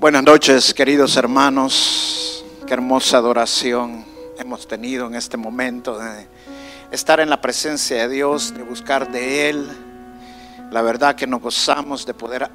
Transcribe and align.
Buenas 0.00 0.22
noches, 0.22 0.72
queridos 0.72 1.14
hermanos. 1.18 2.42
Qué 2.66 2.72
hermosa 2.72 3.18
adoración 3.18 4.06
hemos 4.38 4.66
tenido 4.66 5.06
en 5.06 5.14
este 5.14 5.36
momento 5.36 5.98
de 5.98 6.26
estar 6.90 7.20
en 7.20 7.28
la 7.28 7.42
presencia 7.42 7.98
de 7.98 8.08
Dios, 8.08 8.54
de 8.54 8.62
buscar 8.62 9.12
de 9.12 9.50
Él. 9.50 9.68
La 10.70 10.80
verdad 10.80 11.16
que 11.16 11.26
nos 11.26 11.42
gozamos 11.42 12.06
de 12.06 12.14
poder 12.14 12.48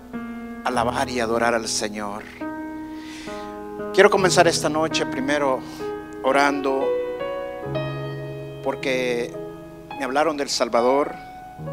alabar 0.64 1.08
y 1.08 1.20
adorar 1.20 1.54
al 1.54 1.68
Señor. 1.68 2.24
Quiero 3.94 4.10
comenzar 4.10 4.48
esta 4.48 4.68
noche 4.68 5.06
primero 5.06 5.60
orando 6.24 6.84
porque 8.64 9.32
me 10.00 10.04
hablaron 10.04 10.36
del 10.36 10.50
Salvador 10.50 11.14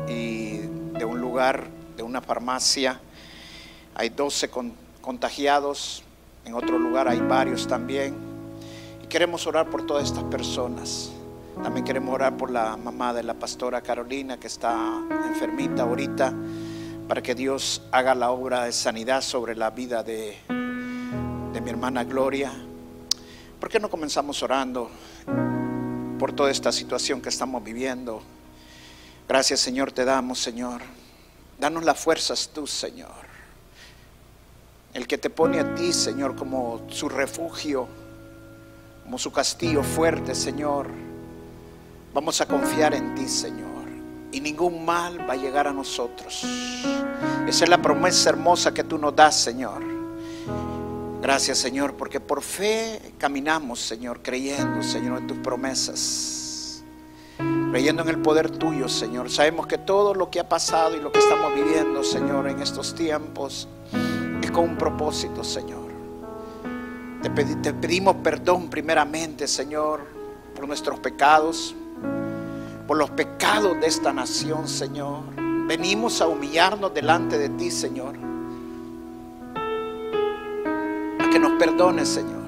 y 0.06 0.58
de 0.98 1.04
un 1.06 1.18
lugar, 1.18 1.64
de 1.96 2.02
una 2.02 2.20
farmacia. 2.20 3.00
Hay 3.94 4.10
12 4.10 4.50
con 4.50 4.81
contagiados, 5.02 6.04
en 6.46 6.54
otro 6.54 6.78
lugar 6.78 7.08
hay 7.08 7.20
varios 7.20 7.66
también. 7.66 8.14
Y 9.02 9.06
queremos 9.06 9.46
orar 9.46 9.68
por 9.68 9.84
todas 9.84 10.04
estas 10.04 10.24
personas. 10.24 11.10
También 11.62 11.84
queremos 11.84 12.14
orar 12.14 12.36
por 12.36 12.50
la 12.50 12.76
mamá 12.76 13.12
de 13.12 13.22
la 13.22 13.34
pastora 13.34 13.82
Carolina 13.82 14.38
que 14.38 14.46
está 14.46 15.02
enfermita 15.28 15.82
ahorita, 15.82 16.32
para 17.06 17.22
que 17.22 17.34
Dios 17.34 17.82
haga 17.90 18.14
la 18.14 18.30
obra 18.30 18.64
de 18.64 18.72
sanidad 18.72 19.20
sobre 19.20 19.54
la 19.54 19.70
vida 19.70 20.02
de, 20.02 20.38
de 21.52 21.60
mi 21.60 21.68
hermana 21.68 22.04
Gloria. 22.04 22.52
¿Por 23.60 23.68
qué 23.68 23.78
no 23.78 23.90
comenzamos 23.90 24.42
orando 24.42 24.90
por 26.18 26.32
toda 26.32 26.50
esta 26.50 26.72
situación 26.72 27.20
que 27.20 27.28
estamos 27.28 27.62
viviendo? 27.62 28.22
Gracias 29.28 29.60
Señor 29.60 29.92
te 29.92 30.04
damos, 30.04 30.38
Señor. 30.38 30.80
Danos 31.60 31.84
las 31.84 31.98
fuerzas 32.00 32.50
tú, 32.52 32.66
Señor 32.66 33.31
el 34.94 35.06
que 35.06 35.18
te 35.18 35.30
pone 35.30 35.60
a 35.60 35.74
ti, 35.74 35.92
Señor, 35.92 36.36
como 36.36 36.82
su 36.88 37.08
refugio, 37.08 37.86
como 39.04 39.18
su 39.18 39.32
castillo 39.32 39.82
fuerte, 39.82 40.34
Señor. 40.34 40.88
Vamos 42.12 42.40
a 42.40 42.46
confiar 42.46 42.94
en 42.94 43.14
ti, 43.14 43.26
Señor. 43.26 43.70
Y 44.32 44.40
ningún 44.40 44.84
mal 44.84 45.28
va 45.28 45.34
a 45.34 45.36
llegar 45.36 45.66
a 45.66 45.72
nosotros. 45.72 46.44
Esa 47.46 47.64
es 47.64 47.70
la 47.70 47.80
promesa 47.80 48.30
hermosa 48.30 48.72
que 48.72 48.84
tú 48.84 48.98
nos 48.98 49.14
das, 49.16 49.34
Señor. 49.36 49.82
Gracias, 51.22 51.58
Señor, 51.58 51.94
porque 51.94 52.20
por 52.20 52.42
fe 52.42 53.14
caminamos, 53.16 53.80
Señor, 53.80 54.22
creyendo, 54.22 54.82
Señor, 54.82 55.18
en 55.18 55.26
tus 55.26 55.38
promesas. 55.38 56.82
Creyendo 57.70 58.02
en 58.02 58.08
el 58.08 58.18
poder 58.18 58.50
tuyo, 58.50 58.88
Señor. 58.88 59.30
Sabemos 59.30 59.66
que 59.66 59.78
todo 59.78 60.14
lo 60.14 60.30
que 60.30 60.40
ha 60.40 60.48
pasado 60.48 60.96
y 60.96 61.00
lo 61.00 61.12
que 61.12 61.20
estamos 61.20 61.54
viviendo, 61.54 62.02
Señor, 62.02 62.48
en 62.48 62.60
estos 62.60 62.94
tiempos, 62.94 63.68
con 64.52 64.70
un 64.70 64.76
propósito, 64.76 65.42
Señor. 65.42 65.90
Te, 67.22 67.30
pedimos 67.72 68.16
perdón 68.16 68.68
primeramente, 68.68 69.46
Señor, 69.46 70.00
por 70.54 70.66
nuestros 70.66 70.98
pecados, 70.98 71.74
por 72.86 72.96
los 72.96 73.10
pecados 73.10 73.80
de 73.80 73.86
esta 73.86 74.12
nación, 74.12 74.68
Señor. 74.68 75.20
Venimos 75.66 76.20
a 76.20 76.26
humillarnos 76.26 76.92
delante 76.92 77.38
de 77.38 77.48
ti, 77.50 77.70
Señor. 77.70 78.16
A 81.20 81.30
que 81.30 81.38
nos 81.38 81.52
perdones, 81.52 82.08
Señor. 82.08 82.42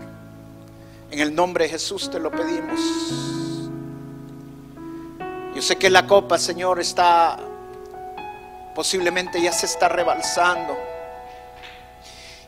En 1.10 1.20
el 1.20 1.34
nombre 1.34 1.64
de 1.64 1.70
Jesús 1.70 2.10
te 2.10 2.18
lo 2.18 2.30
pedimos. 2.30 2.80
Yo 5.54 5.62
sé 5.62 5.76
que 5.76 5.88
la 5.88 6.06
copa, 6.06 6.36
Señor, 6.36 6.80
está 6.80 7.38
posiblemente 8.74 9.40
ya 9.40 9.52
se 9.52 9.66
está 9.66 9.88
rebalsando. 9.88 10.76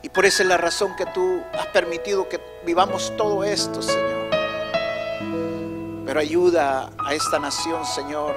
Y 0.01 0.09
por 0.09 0.25
esa 0.25 0.43
es 0.43 0.49
la 0.49 0.57
razón 0.57 0.95
que 0.95 1.05
tú 1.07 1.41
has 1.53 1.67
permitido 1.67 2.29
que 2.29 2.39
vivamos 2.65 3.13
todo 3.17 3.43
esto, 3.43 3.81
Señor. 3.81 4.29
Pero 6.05 6.19
ayuda 6.19 6.91
a 6.97 7.13
esta 7.13 7.39
nación, 7.39 7.85
Señor. 7.85 8.35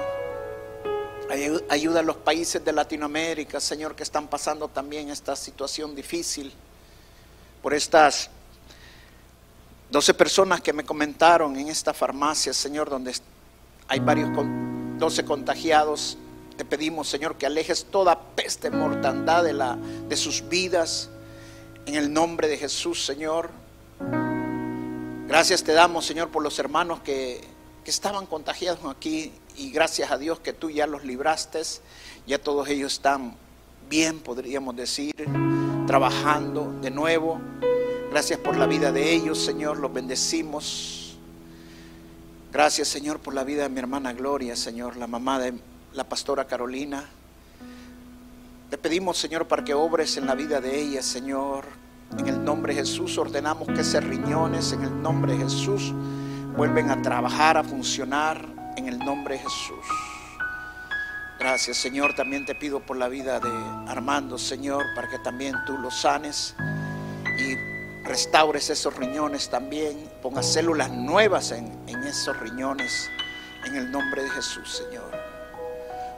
Ayuda 1.69 2.01
a 2.01 2.03
los 2.03 2.17
países 2.17 2.63
de 2.65 2.73
Latinoamérica, 2.73 3.61
Señor, 3.61 3.95
que 3.95 4.03
están 4.03 4.27
pasando 4.27 4.67
también 4.67 5.09
esta 5.09 5.35
situación 5.35 5.95
difícil. 5.95 6.51
Por 7.61 7.73
estas 7.73 8.29
12 9.91 10.13
personas 10.15 10.61
que 10.61 10.73
me 10.73 10.83
comentaron 10.83 11.55
en 11.57 11.69
esta 11.69 11.93
farmacia, 11.93 12.53
Señor, 12.53 12.89
donde 12.89 13.13
hay 13.87 13.99
varios 13.99 14.29
12 14.97 15.23
contagiados. 15.23 16.17
Te 16.57 16.65
pedimos, 16.65 17.07
Señor, 17.07 17.37
que 17.37 17.45
alejes 17.45 17.85
toda 17.85 18.19
peste, 18.19 18.69
mortandad 18.71 19.43
de, 19.43 19.53
la, 19.53 19.75
de 19.75 20.17
sus 20.17 20.47
vidas 20.49 21.09
en 21.85 21.95
el 21.95 22.11
nombre 22.13 22.47
de 22.47 22.57
Jesús, 22.57 23.05
Señor. 23.05 23.49
Gracias 25.27 25.63
te 25.63 25.73
damos, 25.73 26.05
Señor, 26.05 26.29
por 26.29 26.43
los 26.43 26.59
hermanos 26.59 26.99
que, 27.01 27.41
estaban 27.85 28.25
contagiados 28.25 28.79
aquí 28.85 29.33
y 29.57 29.71
gracias 29.71 30.11
a 30.11 30.17
Dios 30.17 30.39
que 30.39 30.53
tú 30.53 30.69
ya 30.69 30.87
los 30.87 31.03
libraste. 31.03 31.61
Ya 32.25 32.37
todos 32.37 32.69
ellos 32.69 32.93
están 32.93 33.35
bien, 33.89 34.19
podríamos 34.19 34.75
decir, 34.75 35.13
trabajando 35.87 36.73
de 36.81 36.91
nuevo. 36.91 37.41
Gracias 38.11 38.39
por 38.39 38.55
la 38.55 38.67
vida 38.67 38.91
de 38.91 39.11
ellos, 39.11 39.39
Señor, 39.39 39.77
los 39.77 39.91
bendecimos. 39.91 41.17
Gracias, 42.53 42.87
Señor, 42.87 43.19
por 43.19 43.33
la 43.33 43.43
vida 43.43 43.63
de 43.63 43.69
mi 43.69 43.79
hermana 43.79 44.13
Gloria, 44.13 44.55
Señor, 44.55 44.95
la 44.95 45.07
mamá 45.07 45.39
de 45.39 45.53
la 45.93 46.03
pastora 46.03 46.45
Carolina. 46.45 47.09
Te 48.71 48.77
pedimos, 48.77 49.17
Señor, 49.17 49.49
para 49.49 49.65
que 49.65 49.73
obres 49.73 50.15
en 50.15 50.25
la 50.25 50.33
vida 50.33 50.61
de 50.61 50.79
ella, 50.79 51.01
Señor. 51.01 51.65
En 52.17 52.25
el 52.29 52.41
nombre 52.41 52.73
de 52.73 52.79
Jesús 52.79 53.17
ordenamos 53.17 53.67
que 53.67 53.81
esos 53.81 54.01
riñones, 54.01 54.71
en 54.71 54.83
el 54.83 55.01
nombre 55.01 55.33
de 55.33 55.39
Jesús, 55.39 55.93
vuelven 56.55 56.89
a 56.89 57.01
trabajar, 57.01 57.57
a 57.57 57.65
funcionar, 57.65 58.47
en 58.77 58.87
el 58.87 58.97
nombre 58.97 59.35
de 59.35 59.39
Jesús. 59.41 59.85
Gracias, 61.37 61.75
Señor. 61.75 62.15
También 62.15 62.45
te 62.45 62.55
pido 62.55 62.79
por 62.79 62.95
la 62.95 63.09
vida 63.09 63.41
de 63.41 63.51
Armando, 63.91 64.37
Señor, 64.37 64.85
para 64.95 65.09
que 65.09 65.19
también 65.19 65.53
tú 65.65 65.77
lo 65.77 65.91
sanes 65.91 66.55
y 67.37 67.55
restaures 68.07 68.69
esos 68.69 68.95
riñones 68.95 69.49
también. 69.49 70.09
Ponga 70.21 70.41
células 70.41 70.89
nuevas 70.89 71.51
en, 71.51 71.77
en 71.87 72.01
esos 72.03 72.39
riñones, 72.39 73.09
en 73.65 73.75
el 73.75 73.91
nombre 73.91 74.23
de 74.23 74.29
Jesús, 74.29 74.81
Señor. 74.87 75.11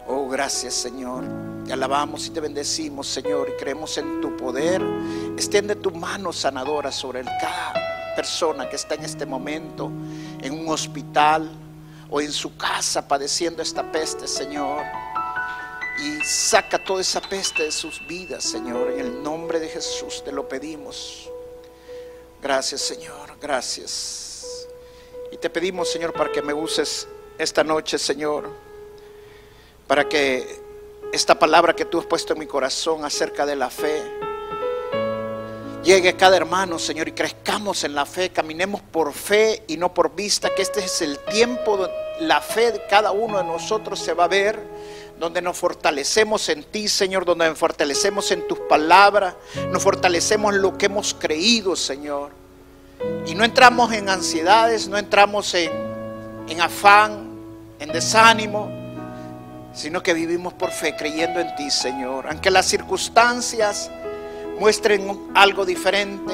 Oh, 0.05 0.29
gracias, 0.29 0.75
Señor. 0.75 1.23
Te 1.65 1.71
alabamos 1.71 2.27
y 2.27 2.31
te 2.31 2.41
bendecimos, 2.41 3.07
Señor, 3.07 3.49
y 3.49 3.57
creemos 3.57 3.97
en 3.97 4.19
tu 4.19 4.35
poder. 4.35 4.81
Extiende 5.33 5.75
tu 5.75 5.91
mano 5.91 6.33
sanadora 6.33 6.91
sobre 6.91 7.23
cada 7.23 8.13
persona 8.15 8.69
que 8.69 8.75
está 8.75 8.95
en 8.95 9.05
este 9.05 9.25
momento 9.25 9.91
en 10.41 10.53
un 10.53 10.69
hospital 10.69 11.49
o 12.09 12.19
en 12.19 12.31
su 12.31 12.55
casa 12.57 13.07
padeciendo 13.07 13.61
esta 13.61 13.91
peste, 13.91 14.27
Señor. 14.27 14.83
Y 16.03 16.23
saca 16.25 16.83
toda 16.83 17.01
esa 17.01 17.21
peste 17.21 17.63
de 17.63 17.71
sus 17.71 18.05
vidas, 18.07 18.43
Señor. 18.43 18.91
En 18.91 18.99
el 18.99 19.23
nombre 19.23 19.59
de 19.59 19.69
Jesús 19.69 20.21
te 20.23 20.31
lo 20.31 20.47
pedimos. 20.49 21.29
Gracias, 22.41 22.81
Señor. 22.81 23.37
Gracias. 23.39 24.67
Y 25.31 25.37
te 25.37 25.49
pedimos, 25.49 25.89
Señor, 25.89 26.11
para 26.13 26.31
que 26.31 26.41
me 26.41 26.53
uses 26.53 27.07
esta 27.37 27.63
noche, 27.63 27.97
Señor, 27.97 28.49
para 29.87 30.07
que 30.07 30.62
esta 31.13 31.37
palabra 31.37 31.75
que 31.75 31.85
tú 31.85 31.99
has 31.99 32.07
puesto 32.07 32.33
en 32.33 32.39
mi 32.39 32.47
corazón 32.47 33.05
acerca 33.05 33.45
de 33.45 33.55
la 33.55 33.69
fe 33.69 34.01
llegue 35.83 36.15
cada 36.15 36.37
hermano, 36.37 36.79
Señor, 36.79 37.07
y 37.07 37.11
crezcamos 37.11 37.83
en 37.83 37.93
la 37.93 38.05
fe, 38.07 38.31
caminemos 38.31 38.81
por 38.81 39.13
fe 39.13 39.63
y 39.67 39.77
no 39.77 39.93
por 39.93 40.15
vista, 40.15 40.49
que 40.55 40.63
este 40.63 40.79
es 40.83 41.03
el 41.03 41.19
tiempo 41.19 41.77
donde 41.77 41.93
la 42.21 42.41
fe 42.41 42.71
de 42.71 42.85
cada 42.87 43.11
uno 43.11 43.37
de 43.37 43.43
nosotros 43.43 43.99
se 43.99 44.13
va 44.13 44.23
a 44.23 44.27
ver, 44.27 44.59
donde 45.19 45.41
nos 45.41 45.55
fortalecemos 45.55 46.49
en 46.49 46.63
ti, 46.63 46.87
Señor, 46.87 47.25
donde 47.25 47.47
nos 47.47 47.59
fortalecemos 47.59 48.31
en 48.31 48.47
tus 48.47 48.59
palabras, 48.61 49.35
nos 49.69 49.83
fortalecemos 49.83 50.55
en 50.55 50.61
lo 50.61 50.77
que 50.77 50.87
hemos 50.87 51.13
creído, 51.13 51.75
Señor. 51.75 52.31
Y 53.27 53.35
no 53.35 53.43
entramos 53.43 53.91
en 53.93 54.09
ansiedades, 54.09 54.87
no 54.87 54.97
entramos 54.97 55.53
en, 55.53 55.71
en 56.47 56.61
afán, 56.61 57.29
en 57.79 57.91
desánimo, 57.91 58.82
sino 59.73 60.03
que 60.03 60.13
vivimos 60.13 60.53
por 60.53 60.71
fe, 60.71 60.95
creyendo 60.95 61.39
en 61.39 61.55
ti, 61.55 61.69
Señor. 61.71 62.27
Aunque 62.29 62.51
las 62.51 62.65
circunstancias 62.67 63.89
muestren 64.59 65.31
algo 65.33 65.65
diferente, 65.65 66.33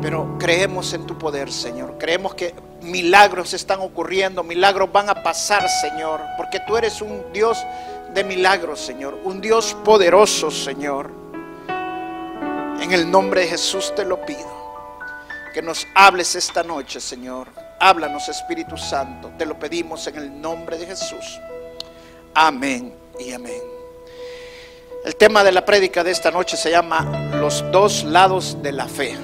pero 0.00 0.36
creemos 0.38 0.92
en 0.94 1.06
tu 1.06 1.18
poder, 1.18 1.52
Señor. 1.52 1.96
Creemos 1.98 2.34
que 2.34 2.54
milagros 2.82 3.52
están 3.52 3.80
ocurriendo, 3.80 4.42
milagros 4.42 4.90
van 4.92 5.08
a 5.08 5.22
pasar, 5.22 5.68
Señor, 5.68 6.20
porque 6.36 6.60
tú 6.66 6.76
eres 6.76 7.00
un 7.02 7.24
Dios 7.32 7.58
de 8.14 8.24
milagros, 8.24 8.80
Señor, 8.80 9.18
un 9.24 9.40
Dios 9.40 9.76
poderoso, 9.84 10.50
Señor. 10.50 11.10
En 12.80 12.92
el 12.92 13.10
nombre 13.10 13.42
de 13.42 13.48
Jesús 13.48 13.92
te 13.94 14.04
lo 14.04 14.24
pido. 14.24 14.62
Que 15.54 15.62
nos 15.62 15.86
hables 15.94 16.34
esta 16.34 16.62
noche, 16.62 17.00
Señor. 17.00 17.48
Háblanos, 17.78 18.28
Espíritu 18.28 18.76
Santo. 18.76 19.30
Te 19.38 19.46
lo 19.46 19.58
pedimos 19.58 20.06
en 20.06 20.16
el 20.16 20.40
nombre 20.40 20.78
de 20.78 20.86
Jesús. 20.86 21.40
Amén 22.34 22.94
y 23.18 23.32
amén. 23.32 23.62
El 25.04 25.16
tema 25.16 25.44
de 25.44 25.52
la 25.52 25.66
prédica 25.66 26.02
de 26.02 26.12
esta 26.12 26.30
noche 26.30 26.56
se 26.56 26.70
llama 26.70 27.30
Los 27.34 27.62
dos 27.70 28.04
lados 28.04 28.62
de 28.62 28.72
la 28.72 28.86
fe. 28.86 29.18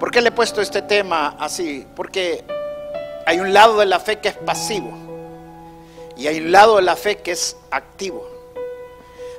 ¿Por 0.00 0.10
qué 0.10 0.20
le 0.20 0.30
he 0.30 0.32
puesto 0.32 0.60
este 0.60 0.82
tema 0.82 1.36
así? 1.38 1.86
Porque 1.94 2.42
hay 3.24 3.38
un 3.38 3.52
lado 3.52 3.78
de 3.78 3.86
la 3.86 4.00
fe 4.00 4.18
que 4.18 4.30
es 4.30 4.36
pasivo 4.36 4.98
y 6.16 6.26
hay 6.26 6.40
un 6.40 6.50
lado 6.50 6.76
de 6.76 6.82
la 6.82 6.96
fe 6.96 7.18
que 7.18 7.30
es 7.30 7.56
activo. 7.70 8.28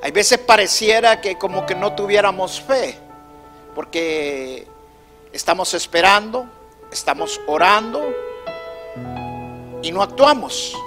Hay 0.01 0.11
veces 0.11 0.37
pareciera 0.37 1.19
que 1.19 1.37
como 1.37 1.65
que 1.65 1.75
no 1.75 1.93
tuviéramos 1.93 2.61
fe, 2.61 2.97
porque 3.75 4.67
estamos 5.33 5.73
esperando, 5.73 6.45
estamos 6.91 7.41
orando 7.45 8.13
y 9.81 9.91
no 9.91 10.01
actuamos. 10.01 10.77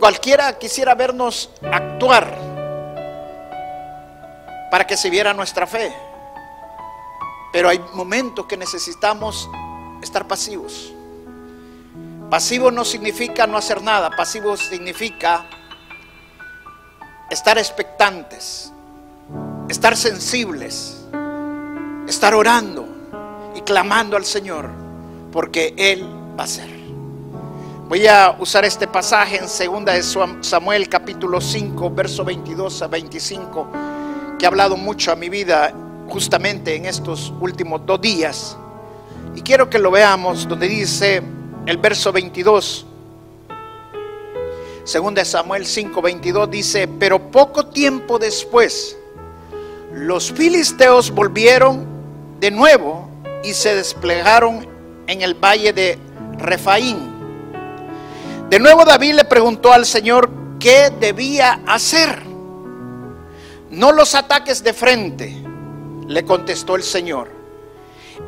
Cualquiera 0.00 0.58
quisiera 0.58 0.94
vernos 0.96 1.50
actuar 1.70 2.36
para 4.70 4.86
que 4.86 4.96
se 4.96 5.10
viera 5.10 5.32
nuestra 5.34 5.66
fe. 5.66 5.94
Pero 7.52 7.68
hay 7.68 7.78
momentos 7.92 8.46
que 8.46 8.56
necesitamos 8.56 9.48
estar 10.02 10.26
pasivos. 10.26 10.92
Pasivo 12.30 12.70
no 12.70 12.84
significa 12.84 13.46
no 13.46 13.58
hacer 13.58 13.82
nada, 13.82 14.10
pasivo 14.10 14.56
significa 14.56 15.46
estar 17.28 17.58
expectantes, 17.58 18.72
estar 19.68 19.96
sensibles, 19.96 21.04
estar 22.06 22.34
orando 22.34 22.88
y 23.54 23.60
clamando 23.62 24.16
al 24.16 24.24
Señor, 24.24 24.70
porque 25.32 25.74
Él 25.76 26.04
va 26.38 26.44
a 26.44 26.46
ser. 26.46 26.79
Voy 27.90 28.06
a 28.06 28.36
usar 28.38 28.64
este 28.64 28.86
pasaje 28.86 29.38
en 29.38 29.46
2 29.46 29.84
de 29.84 30.44
Samuel 30.44 30.88
capítulo 30.88 31.40
5, 31.40 31.90
verso 31.90 32.24
22 32.24 32.82
a 32.82 32.86
25, 32.86 33.66
que 34.38 34.46
ha 34.46 34.48
hablado 34.48 34.76
mucho 34.76 35.10
a 35.10 35.16
mi 35.16 35.28
vida 35.28 35.74
justamente 36.06 36.76
en 36.76 36.86
estos 36.86 37.32
últimos 37.40 37.84
dos 37.84 38.00
días. 38.00 38.56
Y 39.34 39.40
quiero 39.40 39.68
que 39.68 39.80
lo 39.80 39.90
veamos 39.90 40.46
donde 40.46 40.68
dice 40.68 41.20
el 41.66 41.78
verso 41.78 42.12
22. 42.12 42.86
Según 44.84 45.12
de 45.12 45.24
Samuel 45.24 45.66
5, 45.66 46.00
22 46.00 46.48
dice, 46.48 46.86
pero 46.86 47.18
poco 47.32 47.66
tiempo 47.66 48.20
después, 48.20 48.96
los 49.92 50.30
filisteos 50.30 51.10
volvieron 51.10 51.88
de 52.38 52.52
nuevo 52.52 53.10
y 53.42 53.52
se 53.52 53.74
desplegaron 53.74 54.64
en 55.08 55.22
el 55.22 55.34
valle 55.34 55.72
de 55.72 55.98
Refaín. 56.38 57.09
De 58.50 58.58
nuevo 58.58 58.84
David 58.84 59.14
le 59.14 59.24
preguntó 59.24 59.72
al 59.72 59.86
Señor 59.86 60.28
qué 60.58 60.90
debía 60.90 61.60
hacer. 61.68 62.20
No 63.70 63.92
los 63.92 64.16
ataques 64.16 64.64
de 64.64 64.72
frente, 64.72 65.40
le 66.08 66.24
contestó 66.24 66.74
el 66.74 66.82
Señor. 66.82 67.30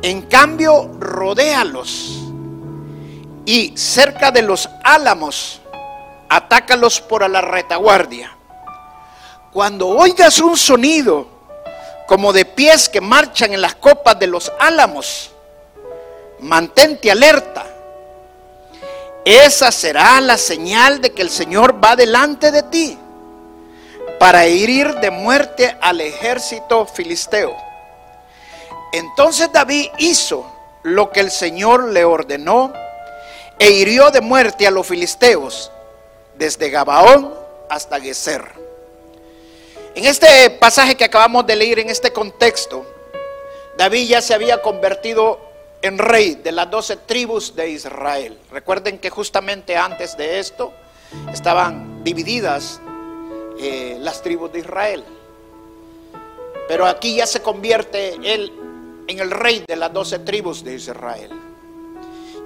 En 0.01 0.21
cambio, 0.21 0.89
rodéalos 0.97 2.21
y 3.45 3.73
cerca 3.75 4.31
de 4.31 4.43
los 4.43 4.69
álamos, 4.85 5.61
atácalos 6.29 7.01
por 7.01 7.25
a 7.25 7.27
la 7.27 7.41
retaguardia. 7.41 8.33
Cuando 9.51 9.89
oigas 9.89 10.39
un 10.39 10.55
sonido 10.55 11.27
como 12.07 12.31
de 12.31 12.45
pies 12.45 12.87
que 12.87 13.01
marchan 13.01 13.51
en 13.51 13.59
las 13.59 13.75
copas 13.75 14.17
de 14.17 14.27
los 14.27 14.49
álamos, 14.57 15.31
mantente 16.39 17.11
alerta 17.11 17.72
esa 19.25 19.71
será 19.71 20.19
la 20.21 20.37
señal 20.37 21.01
de 21.01 21.11
que 21.11 21.21
el 21.21 21.29
Señor 21.29 21.83
va 21.83 21.95
delante 21.95 22.51
de 22.51 22.63
ti 22.63 22.97
para 24.19 24.45
herir 24.45 24.95
de 24.95 25.11
muerte 25.11 25.75
al 25.81 26.01
ejército 26.01 26.85
filisteo. 26.85 27.55
Entonces 28.91 29.51
David 29.51 29.89
hizo 29.97 30.45
lo 30.83 31.11
que 31.11 31.21
el 31.21 31.31
Señor 31.31 31.89
le 31.89 32.03
ordenó 32.03 32.73
e 33.57 33.71
hirió 33.71 34.11
de 34.11 34.21
muerte 34.21 34.67
a 34.67 34.71
los 34.71 34.85
filisteos 34.85 35.71
desde 36.35 36.69
Gabaón 36.69 37.33
hasta 37.69 37.99
Geser. 37.99 38.43
En 39.95 40.05
este 40.05 40.49
pasaje 40.49 40.95
que 40.95 41.05
acabamos 41.05 41.45
de 41.45 41.55
leer, 41.55 41.79
en 41.79 41.89
este 41.89 42.11
contexto, 42.11 42.85
David 43.77 44.07
ya 44.07 44.21
se 44.21 44.33
había 44.33 44.61
convertido 44.61 45.39
en 45.83 45.97
rey 45.97 46.35
de 46.35 46.53
las 46.53 46.71
doce 46.71 46.95
tribus 46.95 47.55
de 47.55 47.69
Israel. 47.69 48.39
Recuerden 48.51 48.99
que 48.99 49.09
justamente 49.09 49.75
antes 49.75 50.15
de 50.15 50.39
esto 50.39 50.73
estaban 51.31 52.03
divididas 52.05 52.79
eh, 53.59 53.97
las 53.99 54.21
tribus 54.21 54.51
de 54.53 54.59
Israel. 54.59 55.03
Pero 56.69 56.87
aquí 56.87 57.17
ya 57.17 57.27
se 57.27 57.41
convierte 57.41 58.15
él 58.23 58.53
en 59.07 59.19
el 59.19 59.29
rey 59.29 59.65
de 59.67 59.75
las 59.75 59.91
doce 59.91 60.19
tribus 60.19 60.63
de 60.63 60.75
Israel. 60.75 61.31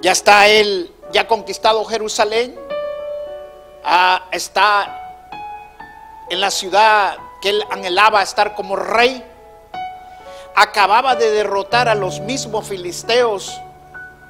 Ya 0.01 0.13
está 0.13 0.47
él, 0.47 0.91
ya 1.13 1.27
conquistado 1.27 1.85
Jerusalén, 1.85 2.55
está 4.31 5.29
en 6.31 6.41
la 6.41 6.49
ciudad 6.49 7.17
que 7.39 7.49
él 7.49 7.63
anhelaba 7.69 8.23
estar 8.23 8.55
como 8.55 8.75
rey 8.75 9.23
acababa 10.59 11.15
de 11.15 11.29
derrotar 11.29 11.87
a 11.87 11.93
los 11.93 12.19
mismos 12.19 12.67
filisteos 12.67 13.61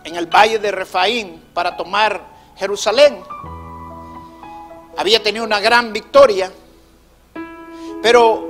en 0.03 0.17
el 0.17 0.25
valle 0.25 0.60
de 0.60 0.72
Refaín 0.72 1.41
para 1.53 1.77
tomar 1.77 2.22
Jerusalén. 2.57 3.24
Había 4.98 5.24
tenido 5.24 5.46
una 5.46 5.62
gran 5.62 5.93
victoria, 5.93 6.51
pero 8.01 8.46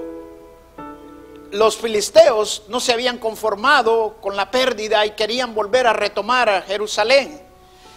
los 1.51 1.77
filisteos 1.77 2.63
no 2.67 2.79
se 2.79 2.93
habían 2.93 3.19
conformado 3.19 4.15
con 4.21 4.35
la 4.35 4.49
pérdida 4.49 5.05
y 5.05 5.11
querían 5.11 5.53
volver 5.53 5.85
a 5.85 5.93
retomar 5.93 6.49
a 6.49 6.63
Jerusalén. 6.63 7.39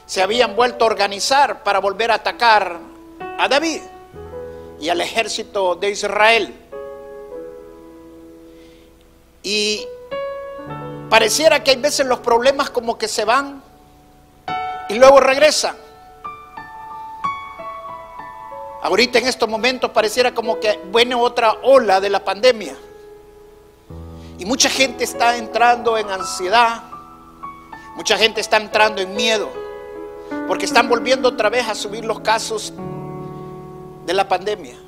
Se 0.05 0.21
habían 0.21 0.57
vuelto 0.57 0.85
a 0.85 0.89
organizar 0.89 1.63
para 1.63 1.79
volver 1.79 2.11
a 2.11 2.17
atacar 2.17 2.77
a 3.39 3.49
David 3.49 3.81
y 4.79 4.91
al 4.91 5.01
ejército 5.01 5.75
de 5.75 5.89
Israel. 5.89 6.60
Y 9.43 9.87
pareciera 11.09 11.63
que 11.63 11.73
hay 11.73 11.77
veces 11.77 12.07
los 12.07 12.21
problemas 12.21 12.71
como 12.71 12.99
que 12.99 13.09
se 13.09 13.25
van 13.25 13.63
y 14.89 14.95
luego 14.95 15.21
regresan. 15.21 15.77
Ahorita 18.83 19.19
en 19.19 19.27
estos 19.27 19.49
momentos 19.49 19.91
pareciera 19.91 20.33
como 20.35 20.59
que 20.59 20.81
viene 20.93 21.15
otra 21.15 21.53
ola 21.63 22.01
de 22.01 22.11
la 22.11 22.25
pandemia. 22.25 22.75
Y 24.39 24.47
mucha 24.47 24.71
gente 24.71 25.05
está 25.05 25.37
entrando 25.37 25.99
en 25.99 26.11
ansiedad. 26.11 26.83
Mucha 27.95 28.17
gente 28.17 28.41
está 28.41 28.57
entrando 28.57 29.03
en 29.03 29.15
miedo. 29.15 29.51
Porque 30.49 30.65
están 30.65 30.89
volviendo 30.89 31.29
otra 31.29 31.51
vez 31.51 31.69
a 31.69 31.75
subir 31.75 32.05
los 32.05 32.21
casos 32.21 32.73
de 34.07 34.15
la 34.15 34.27
pandemia. 34.27 34.79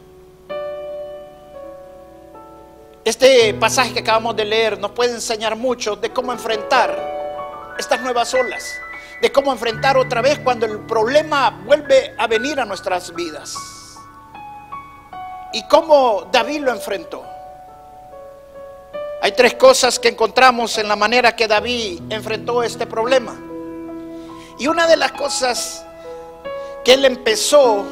Este 3.05 3.53
pasaje 3.55 3.93
que 3.93 3.99
acabamos 3.99 4.37
de 4.37 4.45
leer 4.45 4.79
nos 4.79 4.93
puede 4.93 5.15
enseñar 5.15 5.57
mucho 5.57 5.97
de 5.97 6.13
cómo 6.13 6.33
enfrentar 6.33 7.75
estas 7.77 8.01
nuevas 8.01 8.33
olas, 8.33 8.65
de 9.21 9.33
cómo 9.33 9.53
enfrentar 9.53 9.97
otra 9.97 10.23
vez 10.23 10.39
cuando 10.39 10.67
el 10.67 10.79
problema 10.87 11.51
vuelve 11.67 12.15
a 12.17 12.29
venir 12.29 12.61
a 12.61 12.65
nuestras 12.65 13.13
vidas. 13.13 13.57
Y 15.53 15.67
cómo 15.67 16.29
David 16.31 16.61
lo 16.61 16.71
enfrentó. 16.71 17.25
Hay 19.21 19.33
tres 19.33 19.55
cosas 19.55 19.99
que 19.99 20.09
encontramos 20.09 20.79
en 20.79 20.87
la 20.87 20.95
manera 20.95 21.35
que 21.35 21.49
David 21.49 22.03
enfrentó 22.09 22.63
este 22.63 22.87
problema. 22.87 23.37
Y 24.61 24.69
una 24.69 24.87
de 24.87 24.97
las 24.97 25.11
cosas 25.11 25.85
que 26.85 26.95
él 26.95 27.05
empezó 27.05 27.85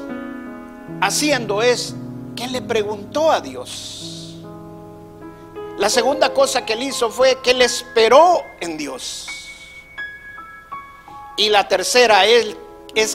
haciendo 1.01 1.63
es 1.63 1.97
que 2.37 2.47
le 2.47 2.63
preguntó 2.63 3.33
a 3.33 3.41
Dios. 3.41 4.10
La 5.81 5.89
segunda 5.89 6.35
cosa 6.35 6.67
que 6.67 6.75
él 6.75 6.83
hizo 6.83 7.09
fue 7.11 7.41
que 7.41 7.53
él 7.53 7.63
esperó 7.63 8.43
en 8.61 8.77
Dios. 8.77 9.27
Y 11.39 11.49
la 11.49 11.69
tercera 11.69 12.27
es, 12.27 12.55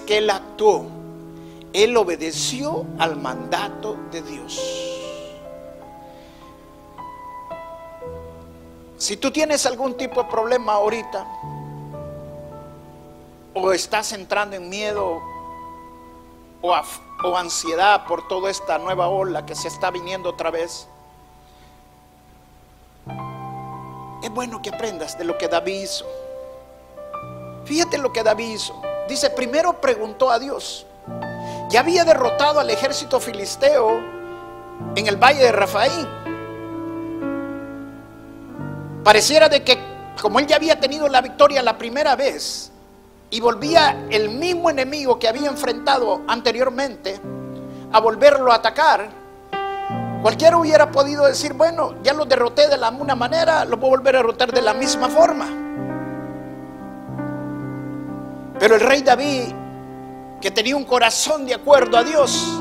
que 0.01 0.17
él 0.17 0.31
actuó. 0.31 0.87
Él 1.73 1.95
obedeció 1.95 2.87
al 2.97 3.17
mandato 3.17 3.97
de 4.09 4.23
Dios. 4.23 4.59
Si 8.97 9.15
tú 9.17 9.29
tienes 9.29 9.67
algún 9.67 9.95
tipo 9.95 10.23
de 10.23 10.29
problema 10.31 10.73
ahorita, 10.73 11.23
o 13.53 13.71
estás 13.73 14.11
entrando 14.11 14.55
en 14.55 14.69
miedo 14.69 15.21
o 16.63 17.37
ansiedad 17.37 18.07
por 18.07 18.27
toda 18.27 18.49
esta 18.49 18.79
nueva 18.79 19.07
ola 19.07 19.45
que 19.45 19.53
se 19.53 19.67
está 19.67 19.91
viniendo 19.91 20.31
otra 20.31 20.49
vez, 20.49 20.87
es 24.25 24.31
bueno 24.31 24.61
que 24.61 24.69
aprendas 24.69 25.17
de 25.17 25.23
lo 25.23 25.37
que 25.37 25.47
David 25.47 25.83
hizo. 25.83 26.05
Fíjate 27.63 27.97
lo 27.99 28.11
que 28.11 28.23
David 28.23 28.55
hizo. 28.55 28.81
Dice, 29.07 29.29
primero 29.29 29.79
preguntó 29.79 30.31
a 30.31 30.39
Dios. 30.39 30.87
Ya 31.69 31.81
había 31.81 32.03
derrotado 32.03 32.59
al 32.59 32.69
ejército 32.69 33.19
filisteo 33.19 33.99
en 34.95 35.07
el 35.07 35.17
valle 35.17 35.43
de 35.43 35.51
Rafaín. 35.51 36.07
Pareciera 39.03 39.47
de 39.47 39.63
que 39.63 39.77
como 40.19 40.39
él 40.39 40.47
ya 40.47 40.55
había 40.55 40.79
tenido 40.79 41.07
la 41.07 41.21
victoria 41.21 41.61
la 41.61 41.77
primera 41.77 42.15
vez 42.15 42.71
y 43.29 43.39
volvía 43.39 44.07
el 44.09 44.29
mismo 44.29 44.71
enemigo 44.71 45.19
que 45.19 45.27
había 45.27 45.49
enfrentado 45.49 46.21
anteriormente 46.27 47.19
a 47.91 47.99
volverlo 47.99 48.51
a 48.51 48.55
atacar, 48.55 49.24
Cualquiera 50.25 50.57
hubiera 50.57 50.89
podido 50.89 51.27
decir, 51.27 51.53
bueno, 51.53 52.01
ya 52.01 52.11
lo 52.11 52.25
derroté 52.25 52.67
de 52.67 52.77
la 52.77 52.89
una 52.89 53.13
manera, 53.13 53.63
lo 53.63 53.79
puedo 53.79 53.91
volver 53.91 54.15
a 54.15 54.17
derrotar 54.17 54.51
de 54.51 54.63
la 54.63 54.73
misma 54.73 55.07
forma. 55.07 55.45
Pero 58.57 58.73
el 58.73 58.81
rey 58.81 59.03
David, 59.03 59.53
que 60.41 60.49
tenía 60.49 60.75
un 60.75 60.83
corazón 60.83 61.45
de 61.45 61.53
acuerdo 61.53 61.95
a 61.95 62.03
Dios, 62.03 62.59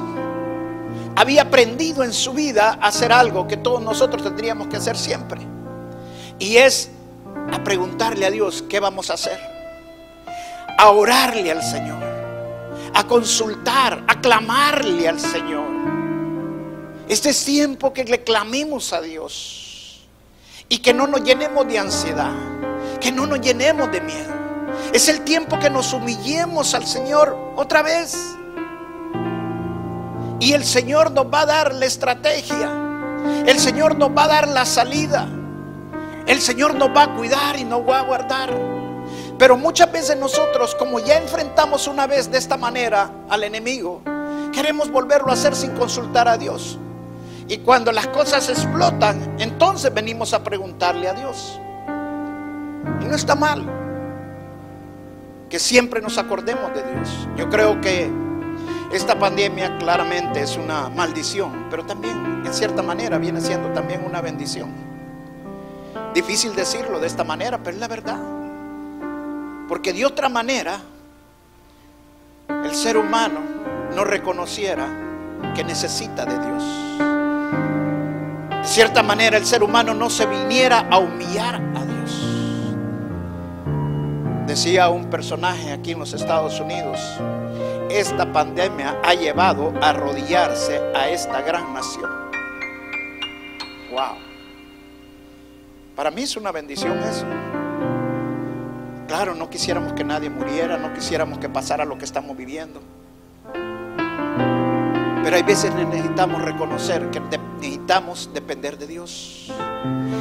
había 1.17 1.41
aprendido 1.41 2.05
en 2.05 2.13
su 2.13 2.35
vida 2.35 2.79
a 2.83 2.89
hacer 2.89 3.11
algo 3.11 3.49
que 3.49 3.57
todos 3.57 3.81
nosotros 3.81 4.23
tendríamos 4.23 4.67
que 4.67 4.77
hacer 4.77 4.99
siempre. 4.99 5.41
Y 6.39 6.59
es 6.59 6.91
a 7.51 7.65
preguntarle 7.65 8.27
a 8.27 8.31
Dios 8.31 8.63
qué 8.69 8.79
vamos 8.79 9.09
a 9.09 9.15
hacer. 9.15 9.41
A 10.77 10.91
orarle 10.91 11.51
al 11.51 11.63
Señor. 11.63 12.05
A 12.93 13.05
consultar, 13.05 14.05
a 14.07 14.21
clamarle 14.21 15.09
al 15.09 15.19
Señor. 15.19 16.04
Este 17.09 17.31
es 17.31 17.45
tiempo 17.45 17.93
que 17.93 18.05
le 18.05 18.25
clamemos 18.25 18.93
a 18.93 19.01
Dios 19.01 20.07
y 20.69 20.79
que 20.79 20.95
no 20.95 21.07
nos 21.07 21.23
llenemos 21.23 21.67
de 21.69 21.79
ansiedad, 21.79 22.33
que 23.01 23.13
no 23.13 23.27
nos 23.27 23.41
llenemos 23.41 23.93
de 23.93 24.01
miedo. 24.01 24.33
Es 24.93 25.09
el 25.09 25.21
tiempo 25.21 25.59
que 25.59 25.69
nos 25.69 25.93
humillemos 25.93 26.75
al 26.75 26.87
Señor 26.87 27.37
otra 27.57 27.83
vez. 27.83 28.17
Y 30.41 30.53
el 30.53 30.65
Señor 30.65 31.11
nos 31.11 31.27
va 31.27 31.43
a 31.43 31.47
dar 31.47 31.75
la 31.75 31.87
estrategia. 31.87 32.71
El 33.47 33.59
Señor 33.59 33.97
nos 33.97 34.11
va 34.11 34.25
a 34.25 34.29
dar 34.29 34.49
la 34.49 34.65
salida. 34.65 35.29
El 36.27 36.41
Señor 36.41 36.75
nos 36.75 36.89
va 36.89 37.05
a 37.05 37.15
cuidar 37.15 37.59
y 37.59 37.65
nos 37.65 37.87
va 37.87 38.01
a 38.01 38.03
guardar. 38.03 38.51
Pero 39.39 39.57
muchas 39.57 39.93
veces 39.93 40.17
nosotros, 40.17 40.75
como 40.75 41.01
ya 41.01 41.19
enfrentamos 41.19 41.87
una 41.87 42.07
vez 42.07 42.31
de 42.31 42.39
esta 42.39 42.57
manera 42.57 43.11
al 43.29 43.45
enemigo, 43.45 44.01
queremos 44.53 44.91
volverlo 44.91 45.31
a 45.31 45.35
hacer 45.35 45.55
sin 45.55 45.73
consultar 45.73 46.29
a 46.29 46.39
Dios. 46.39 46.79
Y 47.49 47.59
cuando 47.59 47.93
las 47.93 48.07
cosas 48.09 48.49
explotan, 48.49 49.37
entonces 49.39 49.93
venimos 49.93 50.33
a 50.33 50.43
preguntarle 50.43 51.09
a 51.09 51.13
Dios. 51.13 51.61
Y 53.01 53.05
no 53.05 53.15
está 53.15 53.35
mal 53.35 53.65
que 55.49 55.59
siempre 55.59 56.01
nos 56.01 56.19
acordemos 56.19 56.73
de 56.75 56.83
Dios. 56.83 57.29
Yo 57.37 57.49
creo 57.51 57.81
que 57.81 58.11
esta 58.93 59.19
pandemia 59.19 59.79
claramente 59.79 60.41
es 60.41 60.57
una 60.57 60.89
maldición, 60.89 61.67
pero 61.71 61.85
también 61.85 62.43
en 62.45 62.55
cierta 62.55 62.83
manera 62.83 63.19
viene 63.19 63.41
siendo 63.41 63.69
también 63.71 64.05
una 64.05 64.21
bendición. 64.21 64.71
Difícil 66.15 66.55
decirlo 66.55 66.99
de 66.99 67.07
esta 67.07 67.25
manera, 67.25 67.59
pero 67.59 67.75
es 67.75 67.81
la 67.81 67.89
verdad. 67.89 68.19
Porque 69.69 69.93
de 69.93 70.07
otra 70.07 70.29
manera, 70.29 70.81
el 72.49 72.75
ser 72.75 72.97
humano 72.97 73.41
no 73.95 74.05
reconociera 74.05 74.87
que 75.55 75.65
necesita 75.65 76.25
de 76.25 76.39
Dios. 76.39 77.14
De 78.65 78.71
cierta 78.71 79.03
manera 79.03 79.37
el 79.37 79.45
ser 79.45 79.63
humano 79.63 79.93
no 79.93 80.09
se 80.09 80.25
viniera 80.25 80.87
a 80.91 80.97
humillar 80.97 81.57
a 81.57 81.85
Dios. 81.85 82.35
Decía 84.47 84.89
un 84.89 85.11
personaje 85.11 85.71
aquí 85.71 85.93
en 85.93 85.99
los 85.99 86.15
Estados 86.15 86.59
Unidos, 86.61 86.99
esta 87.91 88.33
pandemia 88.33 88.99
ha 89.05 89.13
llevado 89.13 89.75
a 89.83 89.91
arrodillarse 89.91 90.81
a 90.95 91.11
esta 91.11 91.43
gran 91.43 91.75
nación. 91.75 92.11
Wow. 93.91 94.17
Para 95.95 96.11
mí 96.11 96.23
es 96.23 96.35
una 96.39 96.51
bendición 96.51 96.99
eso. 97.01 97.27
Claro, 99.07 99.35
no 99.35 99.51
quisiéramos 99.51 99.93
que 99.93 100.05
nadie 100.05 100.31
muriera, 100.31 100.79
no 100.79 100.95
quisiéramos 100.95 101.39
que 101.39 101.51
pasara 101.51 101.85
lo 101.85 101.99
que 101.99 102.07
estamos 102.07 102.35
viviendo. 102.35 102.81
Pero 105.23 105.37
hay 105.37 105.43
veces 105.43 105.75
necesitamos 105.75 106.41
reconocer 106.41 107.11
que 107.11 107.21
necesitamos 107.85 108.31
depender 108.33 108.79
de 108.79 108.87
Dios. 108.87 109.53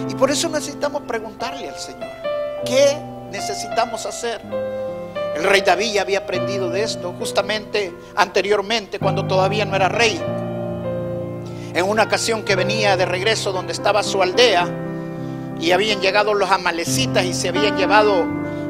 Y 0.09 0.15
por 0.15 0.29
eso 0.29 0.49
necesitamos 0.49 1.03
preguntarle 1.03 1.69
al 1.69 1.79
Señor, 1.79 2.09
¿qué 2.65 2.97
necesitamos 3.31 4.05
hacer? 4.05 4.41
El 5.33 5.45
rey 5.45 5.61
David 5.61 5.97
había 5.99 6.19
aprendido 6.19 6.69
de 6.69 6.83
esto 6.83 7.15
justamente 7.17 7.93
anteriormente, 8.17 8.99
cuando 8.99 9.25
todavía 9.25 9.63
no 9.63 9.77
era 9.77 9.87
rey. 9.87 10.21
En 11.73 11.85
una 11.85 12.03
ocasión 12.03 12.43
que 12.43 12.57
venía 12.57 12.97
de 12.97 13.05
regreso 13.05 13.53
donde 13.53 13.71
estaba 13.71 14.03
su 14.03 14.21
aldea 14.21 14.67
y 15.61 15.71
habían 15.71 16.01
llegado 16.01 16.33
los 16.33 16.51
amalecitas 16.51 17.23
y 17.23 17.33
se 17.33 17.47
habían 17.47 17.77
llevado 17.77 18.25